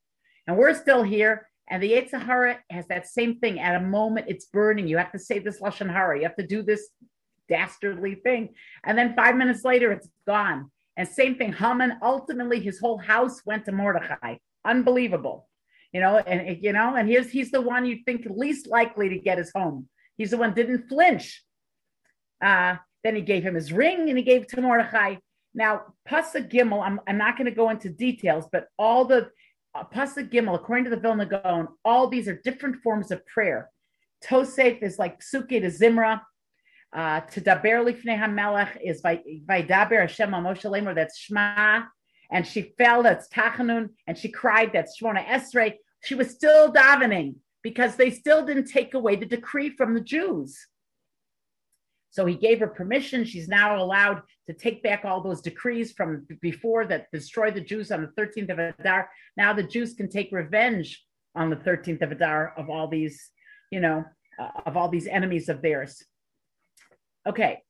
[0.48, 1.46] and we're still here.
[1.70, 3.60] And the Yetzer Hara has that same thing.
[3.60, 4.88] At a moment, it's burning.
[4.88, 6.16] You have to say this lashon hara.
[6.16, 6.88] You have to do this
[7.48, 8.50] dastardly thing,
[8.84, 10.70] and then five minutes later, it's gone.
[10.96, 11.98] And same thing, Haman.
[12.02, 14.36] Ultimately, his whole house went to Mordechai.
[14.64, 15.48] Unbelievable
[15.92, 19.18] you know, and you know, and here's he's the one you think least likely to
[19.18, 19.88] get his home.
[20.16, 21.42] He's the one didn't flinch.
[22.42, 25.16] Uh, then he gave him his ring and he gave to Mordechai.
[25.54, 29.30] Now, Pasuk Gimel, I'm, I'm not going to go into details, but all the
[29.76, 33.70] Pasuk Gimel, according to the Vilna Gaon, all these are different forms of prayer.
[34.24, 36.20] Tosef is like Suke to Zimra.
[36.92, 41.84] Uh, to Daber Lifnei HaMelech is Vaidaber Hashem Moshe Lemor, that's Shema
[42.30, 45.74] and she fell, that's Tachanun, and she cried, that's Shmona Esrei.
[46.02, 50.56] She was still davening because they still didn't take away the decree from the Jews.
[52.10, 53.24] So he gave her permission.
[53.24, 57.92] She's now allowed to take back all those decrees from before that destroyed the Jews
[57.92, 59.08] on the 13th of Adar.
[59.36, 61.04] Now the Jews can take revenge
[61.36, 63.30] on the 13th of Adar of all these,
[63.70, 64.04] you know,
[64.40, 66.02] uh, of all these enemies of theirs.
[67.28, 67.62] Okay,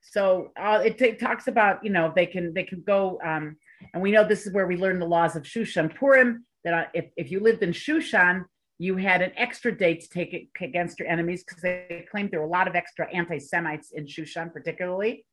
[0.00, 3.56] so uh, it, t- talks about you know they can they can go um,
[3.92, 6.84] and we know this is where we learn the laws of Shushan Purim, that uh,
[6.94, 8.44] if, if you lived in Shushan,
[8.78, 12.40] you had an extra day to take it against your enemies because they claimed there
[12.40, 15.26] were a lot of extra anti Semites in Shushan, particularly.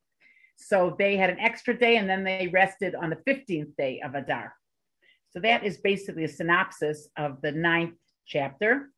[0.55, 4.15] So they had an extra day and then they rested on the 15th day of
[4.15, 4.53] Adar.
[5.31, 8.89] So that is basically a synopsis of the ninth chapter.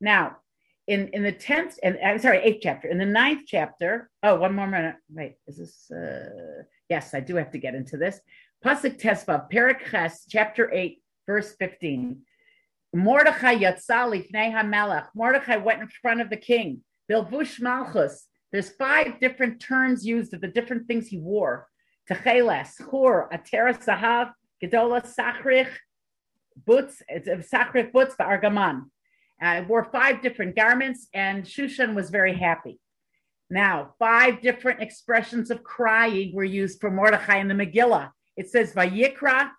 [0.00, 0.38] Now,
[0.86, 4.54] in, in the 10th, and I'm sorry, eighth chapter, in the ninth chapter, oh, one
[4.54, 4.96] more minute.
[5.10, 5.90] Wait, is this?
[5.90, 8.20] Uh, yes, I do have to get into this.
[8.64, 12.22] Pasuk Tesva, Perik Ches, chapter 8, verse 15.
[12.94, 15.08] Mordechai Yatzali Fnei HaMelech.
[15.14, 16.82] Mordechai went in front of the king.
[17.10, 18.26] Bilvush Malchus.
[18.50, 21.68] There's five different terms used of the different things he wore.
[22.10, 24.32] Techeles, Chur, Atera Sahav,
[24.62, 25.70] Gedola Sachrich,
[26.66, 27.02] Butz,
[27.52, 28.84] Sachrich Butz, Argaman.
[29.40, 32.80] I uh, wore five different garments, and Shushan was very happy.
[33.50, 38.10] Now, five different expressions of crying were used for Mordechai in the Megillah.
[38.36, 39.50] It says Vayikra,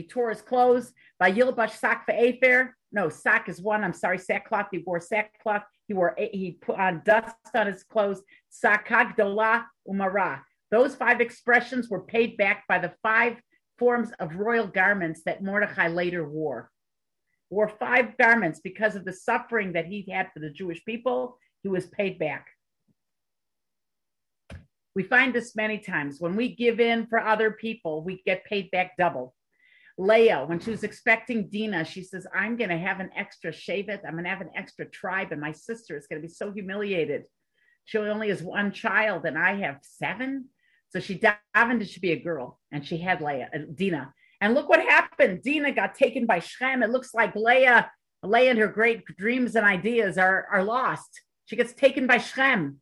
[0.00, 0.92] he tore his clothes.
[1.22, 2.74] Vayilbash sak afer.
[2.92, 3.84] No, sack is one.
[3.84, 4.68] I'm sorry, sackcloth.
[4.72, 5.62] He wore sackcloth.
[5.88, 8.22] He wore he put on dust on his clothes.
[8.50, 10.40] Sakag dola umara.
[10.70, 13.36] Those five expressions were paid back by the five
[13.78, 16.70] forms of royal garments that Mordechai later wore.
[17.50, 21.36] Wore five garments because of the suffering that he had for the Jewish people.
[21.62, 22.46] He was paid back.
[24.94, 26.20] We find this many times.
[26.20, 29.34] When we give in for other people, we get paid back double.
[30.00, 34.00] Leah, when she was expecting Dina, she says, I'm going to have an extra Shevet.
[34.06, 36.50] I'm going to have an extra tribe, and my sister is going to be so
[36.50, 37.24] humiliated.
[37.84, 40.46] She only has one child, and I have seven.
[40.88, 44.14] So she davened to be a girl, and she had Leah, uh, Dina.
[44.40, 45.42] And look what happened.
[45.42, 46.82] Dina got taken by Shem.
[46.82, 47.90] It looks like Leah,
[48.22, 51.20] Leah and her great dreams and ideas are, are lost.
[51.44, 52.78] She gets taken by Shem.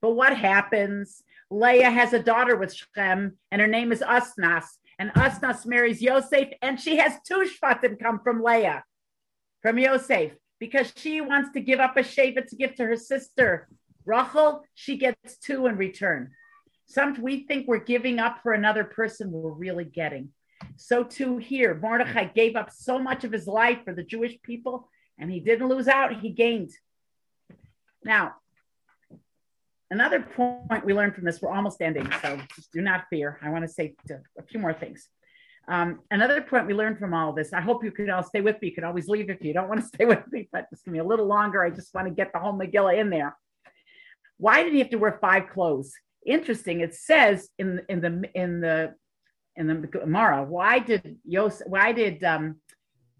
[0.00, 1.24] But what happens?
[1.50, 4.66] Leah has a daughter with Shem, and her name is Asnas.
[5.02, 8.84] And Asnas marries Yosef, and she has two Shvatim come from Leah,
[9.60, 10.30] from Yosef,
[10.60, 13.66] because she wants to give up a Shevet to give to her sister.
[14.04, 16.30] Rachel, she gets two in return.
[16.86, 20.28] Some we think we're giving up for another person, we're really getting.
[20.76, 24.88] So too here, Mordechai gave up so much of his life for the Jewish people,
[25.18, 26.70] and he didn't lose out, he gained.
[28.04, 28.36] Now,
[29.92, 32.40] Another point we learned from this, we're almost ending, so
[32.72, 33.38] do not fear.
[33.42, 33.94] I want to say
[34.38, 35.06] a few more things.
[35.68, 38.56] Um, another point we learned from all this, I hope you could all stay with
[38.62, 38.68] me.
[38.68, 40.94] You could always leave if you don't want to stay with me, but it's going
[40.94, 41.62] to be a little longer.
[41.62, 43.36] I just want to get the whole Megillah in there.
[44.38, 45.92] Why did he have to wear five clothes?
[46.24, 46.80] Interesting.
[46.80, 48.94] It says in in the in the
[49.56, 52.56] in the Gemara, why did Yos, why did um,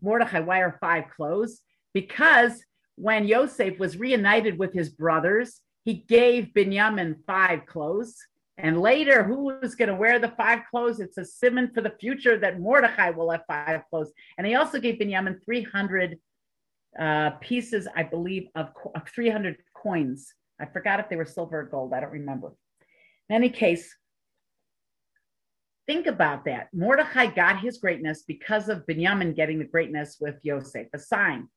[0.01, 1.61] Mordechai wear five clothes?
[1.93, 2.65] Because
[2.95, 8.17] when Yosef was reunited with his brothers, he gave Binyamin five clothes.
[8.59, 11.01] And later, who was going to wear the five clothes?
[11.01, 14.13] It's a simon for the future that Mordechai will have five clothes.
[14.39, 16.19] And he also gave Binyamin 300
[16.99, 20.33] uh, pieces, I believe, of, of 300 coins.
[20.61, 21.93] I forgot if they were silver or gold.
[21.93, 22.53] I don't remember.
[23.29, 23.93] In any case,
[25.87, 26.69] think about that.
[26.73, 31.49] Mordechai got his greatness because of Binyamin getting the greatness with Yosef, a sign.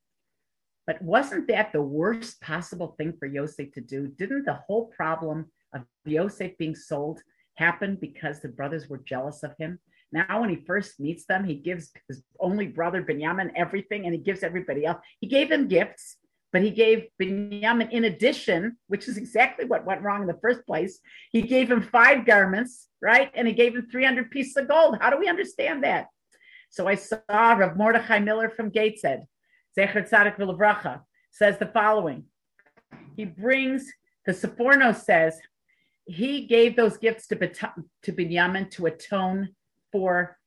[0.87, 4.07] But wasn't that the worst possible thing for Yosef to do?
[4.07, 7.21] Didn't the whole problem of Yosef being sold
[7.55, 9.79] happen because the brothers were jealous of him?
[10.11, 14.19] Now, when he first meets them, he gives his only brother Benjamin everything and he
[14.19, 14.99] gives everybody else.
[15.19, 16.17] He gave them gifts,
[16.53, 20.65] but he gave Binyamin, in addition, which is exactly what went wrong in the first
[20.65, 20.99] place,
[21.31, 23.29] he gave him five garments, right?
[23.33, 24.97] And he gave him 300 pieces of gold.
[25.01, 26.07] How do we understand that?
[26.69, 29.25] So I saw Rav Mordechai Miller from Gateshead,
[29.77, 31.01] Zecher Tzadik V'Levracha,
[31.31, 32.25] says the following.
[33.15, 33.91] He brings,
[34.25, 35.37] the Seforno says,
[36.05, 39.49] he gave those gifts to, to Binyamin to atone
[39.91, 40.37] for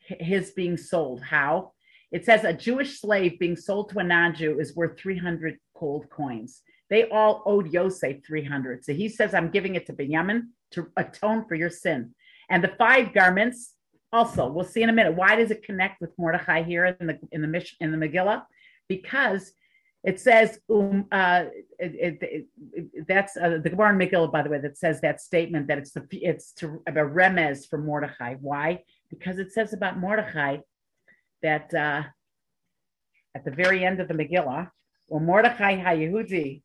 [0.00, 1.22] his being sold.
[1.22, 1.72] How?
[2.12, 6.62] It says a Jewish slave being sold to a non-Jew is worth 300 gold coins.
[6.88, 8.84] They all owed Yosef 300.
[8.84, 12.14] So he says, I'm giving it to Binyamin to atone for your sin.
[12.48, 13.72] And the five garments
[14.12, 15.14] also, we'll see in a minute.
[15.14, 18.44] Why does it connect with Mordechai here in the in the in the Megillah?
[18.88, 19.52] Because
[20.04, 21.46] it says um, uh,
[21.78, 25.20] it, it, it, that's uh, the Gemara in Megillah, by the way, that says that
[25.20, 28.34] statement that it's the it's to a remez for Mordechai.
[28.40, 28.84] Why?
[29.10, 30.58] Because it says about Mordechai
[31.42, 32.02] that uh,
[33.34, 34.70] at the very end of the Megillah,
[35.08, 36.62] well, Mordechai HaYehudi,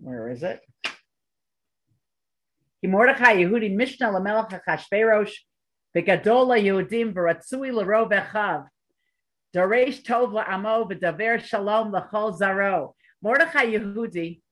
[0.00, 0.60] where is it?
[2.86, 5.32] Mordechai Yehudi Mishneh Lamelech HaChashverosh
[5.96, 8.66] V'gadola Yehudim V'ratzui L'rov Echav
[9.56, 12.92] Daresh Tov La'amo V'daver Shalom L'chol Zaro
[13.22, 14.42] Mordechai Yehudi,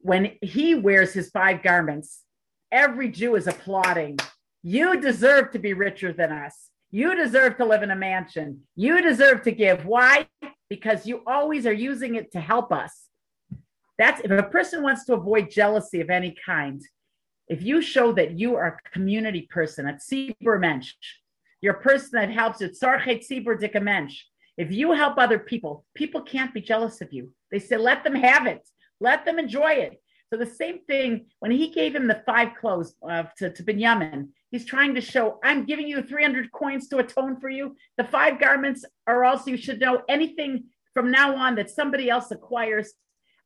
[0.00, 2.20] when he wears his five garments,
[2.70, 4.18] every Jew is applauding.
[4.62, 6.68] You deserve to be richer than us.
[6.90, 8.60] You deserve to live in a mansion.
[8.76, 9.86] You deserve to give.
[9.86, 10.28] Why?
[10.68, 13.08] Because you always are using it to help us.
[13.96, 16.82] That's if a person wants to avoid jealousy of any kind,
[17.48, 20.92] if you show that you are a community person, a tzibur mensch,
[21.62, 24.24] you're a person that helps it, sarchet tzibur mensch.
[24.56, 27.30] If you help other people, people can't be jealous of you.
[27.50, 28.68] They say, let them have it,
[29.00, 30.00] let them enjoy it.
[30.32, 34.28] So the same thing when he gave him the five clothes uh, to, to Binyamin,
[34.50, 37.76] he's trying to show, I'm giving you 300 coins to atone for you.
[37.98, 42.30] The five garments are also, you should know anything from now on that somebody else
[42.30, 42.92] acquires.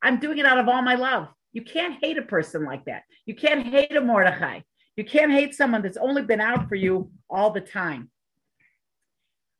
[0.03, 1.29] I'm doing it out of all my love.
[1.53, 3.03] You can't hate a person like that.
[3.25, 4.61] You can't hate a Mordechai.
[4.97, 8.11] You can't hate someone that's only been out for you all the time.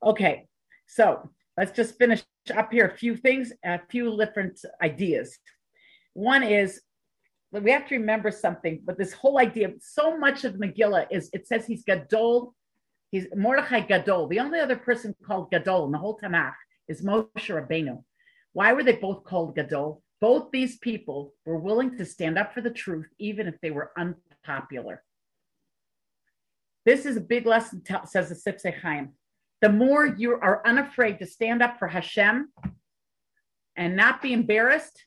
[0.03, 0.47] Okay,
[0.87, 2.23] so let's just finish
[2.55, 5.39] up here a few things, a few different ideas.
[6.15, 6.81] One is
[7.53, 11.47] we have to remember something, but this whole idea, so much of Megillah is it
[11.47, 12.55] says he's Gadol,
[13.11, 14.29] he's Mordechai Gadol.
[14.29, 16.55] The only other person called Gadol in the whole Tanakh
[16.89, 18.03] is Moshe Rabbeinu.
[18.53, 20.03] Why were they both called Gadol?
[20.21, 23.93] Both these people were willing to stand up for the truth, even if they were
[23.99, 25.03] unpopular.
[26.85, 29.13] This is a big lesson, says the Sifsei Chaim.
[29.63, 32.51] The more you are unafraid to stand up for Hashem
[33.77, 35.05] and not be embarrassed,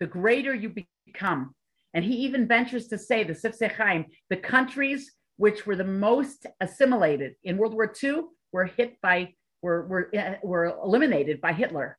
[0.00, 0.74] the greater you
[1.06, 1.54] become.
[1.94, 6.46] And he even ventures to say, the Sifsei Chaim, the countries which were the most
[6.60, 8.22] assimilated in World War II
[8.52, 11.98] were hit by, were, were, uh, were eliminated by Hitler.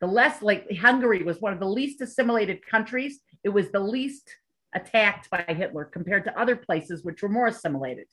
[0.00, 3.20] The less, like Hungary was one of the least assimilated countries.
[3.44, 4.28] It was the least
[4.74, 8.06] attacked by Hitler compared to other places which were more assimilated.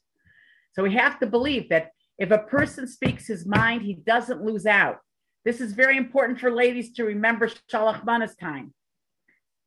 [0.74, 4.66] So we have to believe that if a person speaks his mind, he doesn't lose
[4.66, 4.98] out.
[5.46, 8.74] This is very important for ladies to remember Shalach Manas time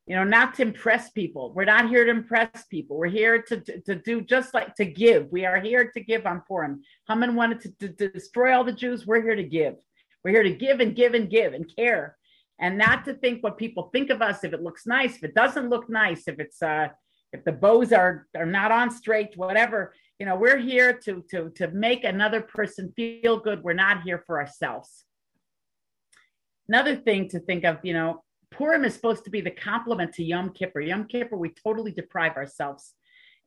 [0.07, 1.53] you know, not to impress people.
[1.55, 2.97] We're not here to impress people.
[2.97, 5.31] We're here to, to, to do just like to give.
[5.31, 6.83] We are here to give on Purim.
[7.09, 9.07] Haman wanted to, to, to destroy all the Jews.
[9.07, 9.77] We're here to give.
[10.25, 12.17] We're here to give and give and give and care
[12.59, 15.35] and not to think what people think of us if it looks nice, if it
[15.35, 16.89] doesn't look nice, if it's uh
[17.33, 19.95] if the bows are are not on straight, whatever.
[20.19, 23.63] You know, we're here to to to make another person feel good.
[23.63, 25.05] We're not here for ourselves.
[26.69, 30.25] Another thing to think of, you know, Purim is supposed to be the complement to
[30.25, 30.81] Yom Kippur.
[30.81, 32.95] Yom Kippur, we totally deprive ourselves.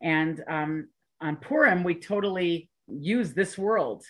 [0.02, 0.90] And um,
[1.22, 4.04] on Purim, we totally use this world.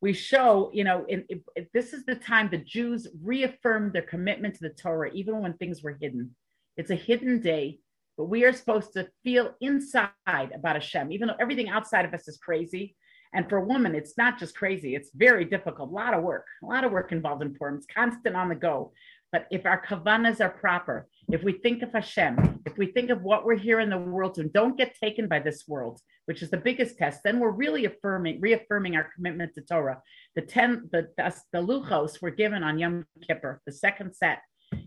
[0.00, 4.02] We show, you know, in, in, in, this is the time the Jews reaffirmed their
[4.02, 6.34] commitment to the Torah, even when things were hidden.
[6.76, 7.78] It's a hidden day,
[8.16, 12.28] but we are supposed to feel inside about Hashem, even though everything outside of us
[12.28, 12.96] is crazy.
[13.34, 16.46] And for a woman, it's not just crazy, it's very difficult, a lot of work,
[16.62, 17.54] a lot of work involved in.
[17.60, 18.92] It's constant on the go.
[19.32, 23.22] But if our kavanas are proper, if we think of Hashem, if we think of
[23.22, 26.42] what we're here in the world to and don't get taken by this world, which
[26.42, 30.00] is the biggest test, then we're really affirming, reaffirming our commitment to Torah.
[30.36, 34.40] The ten, the the, the luchos were given on Yom Kippur, the second set,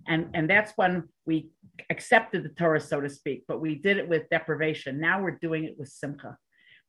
[0.07, 1.51] and and that's when we
[1.89, 3.43] accepted the Torah, so to speak.
[3.47, 4.99] But we did it with deprivation.
[4.99, 6.37] Now we're doing it with simcha.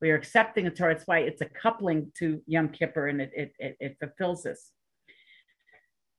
[0.00, 0.94] We are accepting the Torah.
[0.94, 4.72] That's why it's a coupling to Yom Kippur, and it it, it, it fulfills this.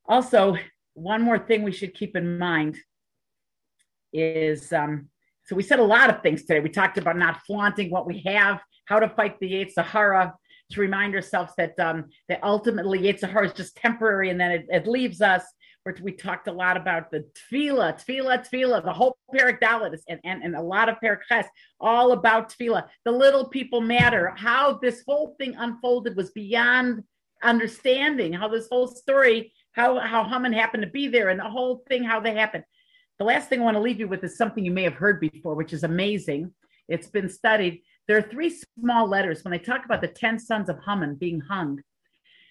[0.06, 0.58] Also,
[0.94, 2.78] one more thing we should keep in mind
[4.14, 5.10] is um,
[5.46, 6.60] so we said a lot of things today.
[6.60, 10.34] We talked about not flaunting what we have, how to fight the Yetzer Hara,
[10.72, 14.66] to remind ourselves that um, that ultimately Yetzer Hara is just temporary and then it,
[14.70, 15.44] it leaves us.
[15.84, 20.44] Where we talked a lot about the tefillah, tefillah, tefillah, the whole Dalet and, and,
[20.44, 21.48] and a lot of Ches,
[21.80, 22.88] all about tefillah.
[23.06, 24.34] The little people matter.
[24.38, 27.04] How this whole thing unfolded was beyond
[27.44, 28.34] understanding.
[28.34, 32.04] How this whole story, how how Haman happened to be there, and the whole thing,
[32.04, 32.64] how they happened.
[33.18, 35.20] The last thing I want to leave you with is something you may have heard
[35.20, 36.54] before, which is amazing.
[36.88, 37.82] It's been studied.
[38.08, 41.40] There are three small letters when they talk about the ten sons of Haman being
[41.40, 41.82] hung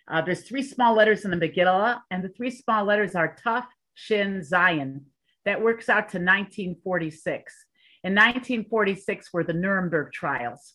[0.09, 3.66] uh, there's three small letters in the Megillah, and the three small letters are Tuf,
[3.94, 5.03] Shin, Zayin.
[5.44, 7.55] That works out to 1946.
[8.03, 10.74] In 1946 were the Nuremberg trials,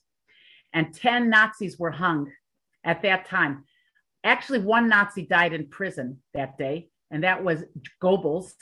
[0.73, 2.31] and 10 Nazis were hung
[2.83, 3.63] at that time.
[4.23, 7.63] Actually, one Nazi died in prison that day, and that was
[8.01, 8.53] Goebbels.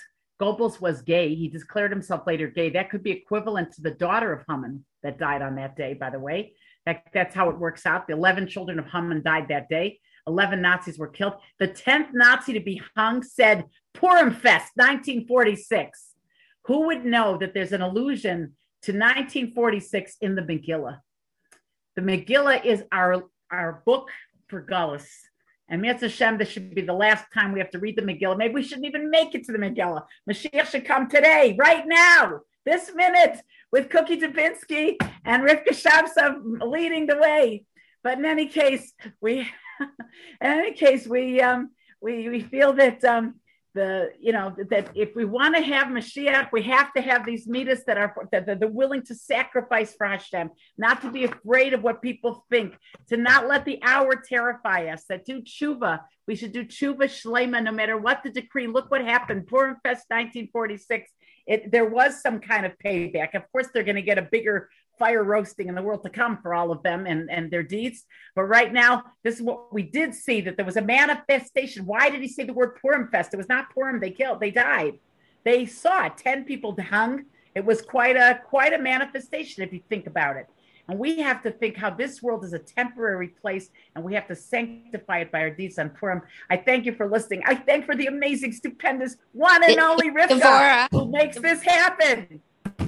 [0.41, 1.35] Goebbels was gay.
[1.35, 2.69] He declared himself later gay.
[2.69, 6.09] That could be equivalent to the daughter of Haman that died on that day, by
[6.09, 6.53] the way.
[6.85, 8.07] That, that's how it works out.
[8.07, 9.99] The 11 children of Haman died that day.
[10.27, 11.33] 11 Nazis were killed.
[11.59, 16.09] The 10th Nazi to be hung said Purim Fest, 1946.
[16.65, 20.99] Who would know that there's an allusion to 1946 in the Megillah?
[21.95, 24.09] The Megillah is our, our book
[24.47, 25.07] for Gullus.
[25.69, 28.37] And Mitzvah Hashem, this should be the last time we have to read the Megillah.
[28.37, 30.03] Maybe we shouldn't even make it to the Megillah.
[30.29, 33.39] Mashiach should come today, right now, this minute,
[33.71, 34.95] with Cookie Dubinsky
[35.25, 37.65] and Rivka Shabsov leading the way.
[38.03, 39.47] But in any case, we
[40.41, 41.71] in any case, we um,
[42.01, 43.35] we we feel that um,
[43.73, 47.47] the you know that if we want to have Mashiach, we have to have these
[47.47, 51.83] midas that are that they're willing to sacrifice for Hashem, not to be afraid of
[51.83, 52.75] what people think,
[53.09, 55.05] to not let the hour terrify us.
[55.09, 58.67] That do tshuva, we should do tshuva shlema no matter what the decree.
[58.67, 61.11] Look what happened, Purim Fest 1946.
[61.45, 63.33] It, there was some kind of payback.
[63.33, 64.69] Of course, they're going to get a bigger
[64.99, 68.05] fire roasting in the world to come for all of them and, and their deeds.
[68.35, 71.85] But right now, this is what we did see that there was a manifestation.
[71.85, 73.33] Why did he say the word Purim Fest?
[73.33, 74.99] It was not Purim, they killed, they died.
[75.43, 77.25] They saw 10 people hung.
[77.55, 80.47] It was quite a quite a manifestation if you think about it.
[80.87, 84.27] And we have to think how this world is a temporary place and we have
[84.27, 86.21] to sanctify it by our deeds on Purim.
[86.49, 87.41] I thank you for listening.
[87.45, 92.41] I thank for the amazing, stupendous, one and only Rivka who makes this happen.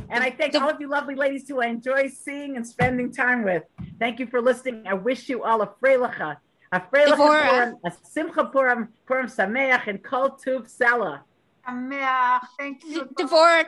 [0.10, 3.44] And I thank all of you lovely ladies who I enjoy seeing and spending time
[3.44, 3.64] with.
[4.00, 4.88] Thank you for listening.
[4.88, 6.38] I wish you all a freilacha,
[6.72, 11.24] a freilacha Purim, a simcha Purim, Purim Sameach, and Kol Tuv Salah.
[11.68, 12.42] Sameach.
[12.60, 13.06] Thank you.
[13.18, 13.64] Devorah,